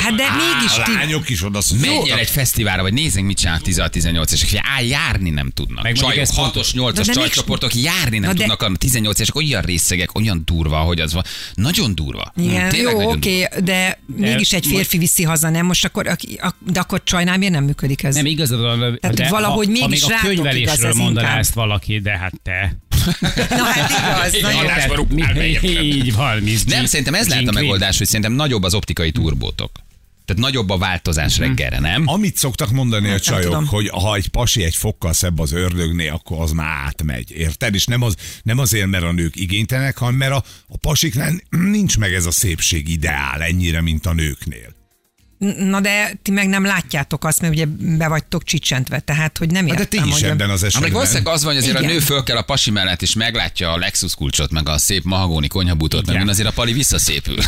[0.00, 0.92] Hát de mégis A ti...
[0.92, 5.50] lányok is oda Menjél egy fesztiválra, vagy nézzünk, mit csinál 16-18 és á, járni nem
[5.50, 5.82] tudnak.
[5.82, 9.20] Meg Csajok, ezt 6-os, Na 8-as de még- csajcsoportok járni nem Na tudnak, a 18
[9.20, 11.24] esek olyan részegek, olyan durva, hogy az van.
[11.54, 12.32] Nagyon durva.
[12.36, 15.66] Igen, Tényleg jó, oké, de mégis egy férfi viszi haza, nem?
[15.66, 16.16] Most akkor,
[16.66, 18.14] de akkor csajnál miért nem működik ez?
[18.14, 22.76] Nem igazad van, Tehát, valahogy mégis még a könyvelésről mondaná ezt valaki, de hát te.
[23.48, 24.58] Na hát igaz, na jó.
[24.58, 25.46] Adásba Tehát rúgtál be?
[25.82, 29.70] Így van, Miss Nem, szerintem ez lehet a megoldás, hogy szerintem nagyobb az optikai turbótok.
[30.28, 32.02] Tehát nagyobb a változás reggelre, nem?
[32.06, 33.66] Amit szoktak mondani a csajok, tudom.
[33.66, 37.30] hogy ha egy pasi egy fokkal szebb az ördögnél, akkor az már átmegy.
[37.30, 37.74] Érted?
[37.74, 41.98] És nem, az, nem azért, mert a nők igénytelenek, hanem mert a, a pasiknál nincs
[41.98, 44.76] meg ez a szépség ideál ennyire, mint a nőknél.
[45.38, 49.68] Na de ti meg nem látjátok azt, mert ugye be vagytok csicsentve, tehát hogy nem
[49.68, 50.30] Hát értem, de ti is hogy...
[50.30, 50.92] ebben az Amíg esetben.
[50.92, 51.90] valószínűleg az van, hogy azért Igen.
[51.90, 55.04] a nő föl kell a pasi mellett, és meglátja a Lexus kulcsot, meg a szép
[55.04, 57.36] mahagóni konyhabútot, meg minden, azért a pali visszaszépül.
[57.36, 57.46] Meg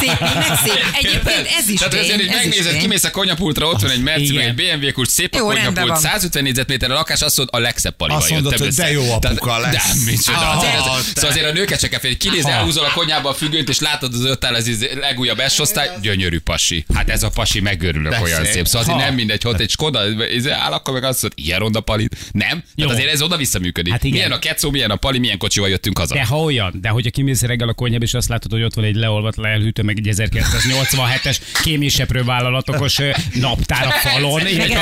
[0.00, 0.84] szép, meg szép.
[1.00, 4.02] Egyébként ez is Tehát azért, tény, hogy ez megnézed, kimész a konyhapultra, ott van egy
[4.02, 4.34] Merci, Igen.
[4.34, 6.00] meg egy BMW kulcs, szép a Jó, konyhapult, van.
[6.00, 9.12] 150 négyzetméter a lakás, azt mondod, a legszebb palival Azt mondod, jöttem hogy de jó
[9.12, 9.72] apuka lesz.
[9.72, 10.38] De, micsoda.
[10.38, 10.74] Ah, Azért,
[11.14, 12.16] szóval azért a nőket se kell félni.
[12.16, 16.84] Kinéz, elhúzol a konyhába a függönyt, és látod az öt ez legújabb S-osztály, gyönyörű pasi.
[16.94, 18.66] Hát ez a pasi megőrülök De olyan szép.
[18.66, 19.04] Szóval azért Ha.
[19.04, 22.16] nem mindegy, hogy egy Skoda izé áll, akkor meg azt mondod, ilyen ronda palit.
[22.32, 22.62] Nem?
[22.74, 22.86] Jó.
[22.86, 23.92] Tehát azért ez oda-vissza működik.
[23.92, 24.16] Hát igen.
[24.16, 26.14] Milyen a kecó, milyen a pali, milyen kocsival jöttünk haza.
[26.14, 28.84] De ha olyan, de hogyha kimész reggel a konyhába, és azt látod, hogy ott van
[28.84, 32.98] egy leolvat leelhűtő, meg egy 1987-es kéményseprő vállalatokos
[33.34, 34.78] naptár a falon, egy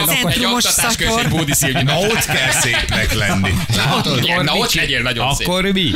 [0.62, 1.20] szapor.
[1.20, 1.52] egy bódi.
[1.82, 3.50] Na ott kell szépnek lenni.
[3.76, 5.46] Látod, na ott legyél nagyon szép.
[5.46, 5.90] Akkor mi?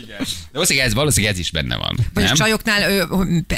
[0.00, 1.96] De valószínűleg ez, valószínűleg ez is benne van.
[2.14, 2.34] Vagy a Nem?
[2.34, 3.04] csajoknál ö,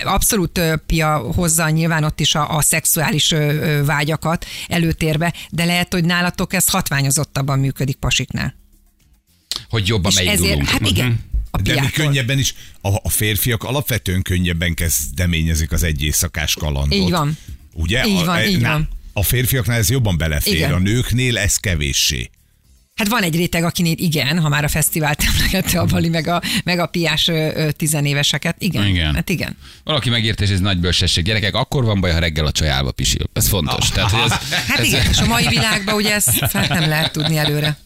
[0.04, 5.64] abszolút ö, Pia hozza nyilván ott is a, a szexuális ö, ö, vágyakat előtérbe, de
[5.64, 8.54] lehet, hogy nálatok ez hatványozottabban működik pasiknál.
[9.68, 10.52] Hogy jobban És beindulunk.
[10.60, 11.20] ezért, hát igen,
[11.50, 16.98] a De mi könnyebben is, a, a férfiak alapvetően könnyebben kezdeményezik az egy éjszakás kalandot.
[16.98, 17.38] Így van.
[17.72, 18.06] Ugye?
[18.06, 18.88] Így a, van, e- így na, van.
[19.12, 20.72] A férfiaknál ez jobban belefér, Igen.
[20.72, 22.30] a nőknél ez kevéssé.
[22.96, 26.42] Hát van egy réteg, akinél igen, ha már a fesztivált emlegette a Bali, meg a,
[26.64, 28.56] meg a piás ö, tizenéveseket.
[28.58, 29.14] Igen, Igen.
[29.14, 29.56] Hát igen.
[29.84, 31.24] Valaki megérte, és ez nagy bölcsesség.
[31.24, 33.24] Gyerekek, akkor van baj, ha reggel a csaj állva pisil.
[33.32, 33.88] Ez fontos.
[33.88, 34.30] Tehát, hogy ez,
[34.66, 37.76] Hát ez, igen, és a mai világban ugye ezt hát nem lehet tudni előre.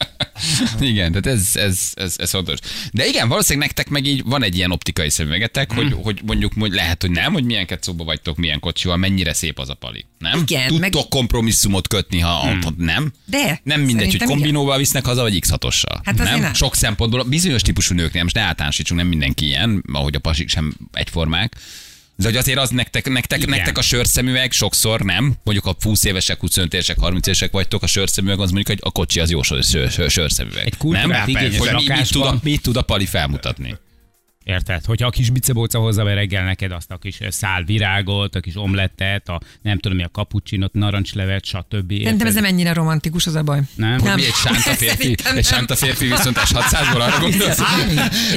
[0.80, 2.58] Igen, tehát ez, ez, ez, ez fontos.
[2.92, 6.02] De igen, valószínűleg nektek meg így van egy ilyen optikai szemüvegetek, hogy, Hmm.
[6.02, 9.68] hogy mondjuk hogy lehet, hogy nem, hogy milyen kecóba vagytok, milyen kocsival, mennyire szép az
[9.68, 10.04] a pali.
[10.18, 10.38] Nem?
[10.46, 13.12] Igen, Tudtok meg- kompromisszumot kötni, ha ha nem?
[13.24, 16.00] De, Nem mindegy, hogy kombinóval visznek haza, vagy X6-ossal.
[16.04, 16.40] Hát azért nem?
[16.40, 16.54] nem.
[16.54, 20.74] Sok szempontból, bizonyos típusú nőknél, most ne általánosítsunk, nem mindenki ilyen, ahogy a pasik sem
[20.92, 21.56] egyformák.
[22.20, 23.50] De hogy azért az nektek, nektek, Igen.
[23.50, 27.86] nektek a sörszemüveg sokszor nem, mondjuk a 20 évesek, 25 évesek, 30 évesek vagytok, a
[27.86, 30.66] sörszemüveg az mondjuk, hogy a kocsi az jó sör, sör, sör, sörszemüveg.
[30.66, 31.12] Egy nem?
[31.26, 33.76] igényes Hogy mi, mit, tud a, mit tud a pali felmutatni?
[34.44, 34.84] Érted?
[34.84, 38.56] Hogyha a kis bicebóca hozza be reggel neked azt a kis szál virágot, a kis
[38.56, 41.92] omlettet, a nem tudom mi, a kapucsinot, narancslevet, stb.
[42.02, 43.60] Szerintem ez nem ennyire romantikus, az a baj.
[43.74, 43.98] Nem?
[44.00, 45.42] Hogy mi egy sánta férfi, egy nem.
[45.42, 47.60] sánta férfi viszont a 600-ból arra gondolsz?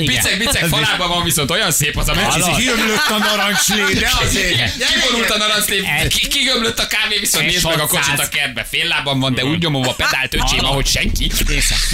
[0.05, 2.55] Bicek, bicek falában van viszont olyan szép az a meccs.
[2.57, 4.51] Kiömlött a narancslé, de azért.
[4.51, 8.05] Igen, Kiborult a narancslép, ki, kigömlött a kávé, viszont nézd meg a 600.
[8.05, 8.63] kocsit a kertbe.
[8.63, 11.31] Fél lábam van, de úgy nyomom a pedált öcsém, ahogy senki.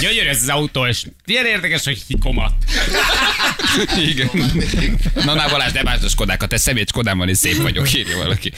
[0.00, 2.52] Gyönyörű ez az autó, és milyen érdekes, hogy hikomat.
[4.00, 4.30] Igen.
[5.24, 8.16] Na, na Balázs, ne másd a Skodákat, te szemét Skodám van, és szép vagyok, írja
[8.16, 8.52] valaki.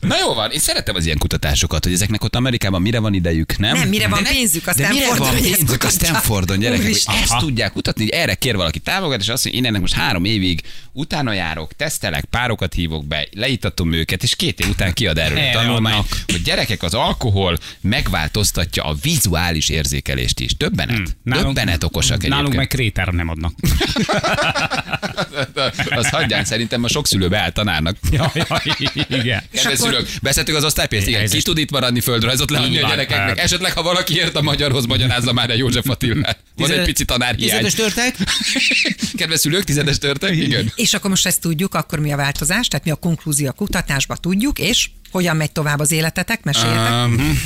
[0.00, 3.58] Na jó van, én szeretem az ilyen kutatásokat, hogy ezeknek ott Amerikában mire van idejük,
[3.58, 3.76] nem?
[3.76, 5.88] Nem, mire van De pénzük a de mire Stanfordon, van pénzük a?
[5.88, 9.68] Stanfordon, gyerekek, hogy ezt tudják kutatni, hogy erre kér valaki támogat, és azt mondja, én
[9.68, 10.60] ennek most három évig
[10.92, 15.50] utána járok, tesztelek, párokat hívok be, leítatom őket, és két év után kiad erről a
[15.52, 15.94] tanulmány,
[16.26, 20.56] hogy gyerekek, az alkohol megváltoztatja a vizuális érzékelést is.
[20.56, 21.16] Többenet?
[21.24, 22.34] Többenet okosak egyébként.
[22.34, 23.52] Nálunk meg krétára nem adnak.
[25.90, 27.96] Az hagyján szerintem a sok szülő beállt tanárnak.
[28.12, 28.62] ja, ja,
[29.08, 29.42] igen.
[29.52, 33.28] Kedves szülők, beszéltük az osztálypénzt, igen, ki tud itt maradni földrajzot leadni a gyerekeknek.
[33.28, 33.38] hát.
[33.38, 36.38] Esetleg, ha valaki ért a magyarhoz, magyarázza már egy József Attilát.
[36.56, 37.70] Van egy pici tanárhiány.
[37.76, 38.16] törtek?
[39.16, 40.36] Kedves szülők, tizedes törtek?
[40.36, 40.72] Igen.
[40.74, 42.68] És akkor most ezt tudjuk, akkor mi a változás?
[42.68, 46.44] Tehát mi a konklúzió a kutatásba tudjuk, és hogyan megy tovább az életetek?
[46.44, 46.92] Meséljetek.
[46.92, 47.40] Um,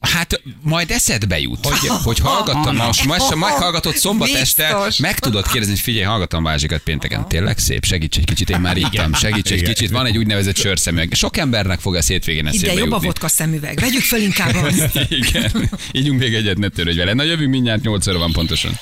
[0.00, 5.44] hát majd eszedbe jut, hogy, hogy hallgattam, most, most majd hallgatott szombat este, meg tudod
[5.46, 9.50] kérdezni, hogy figyelj, hallgattam Bázsikat pénteken, tényleg szép, segíts egy kicsit, én már ittam, segíts
[9.50, 11.12] egy kicsit, van egy úgynevezett sörszemüveg.
[11.14, 13.06] Sok embernek fog ez hétvégén Ide eszébe jobb a jutni.
[13.06, 13.78] vodka szemüveg.
[13.80, 14.98] Vegyük fel inkább azt.
[15.08, 17.12] Igen, ígyunk még egyet, ne törődj vele.
[17.12, 18.78] Na jövünk mindjárt 8 óra van pontosan.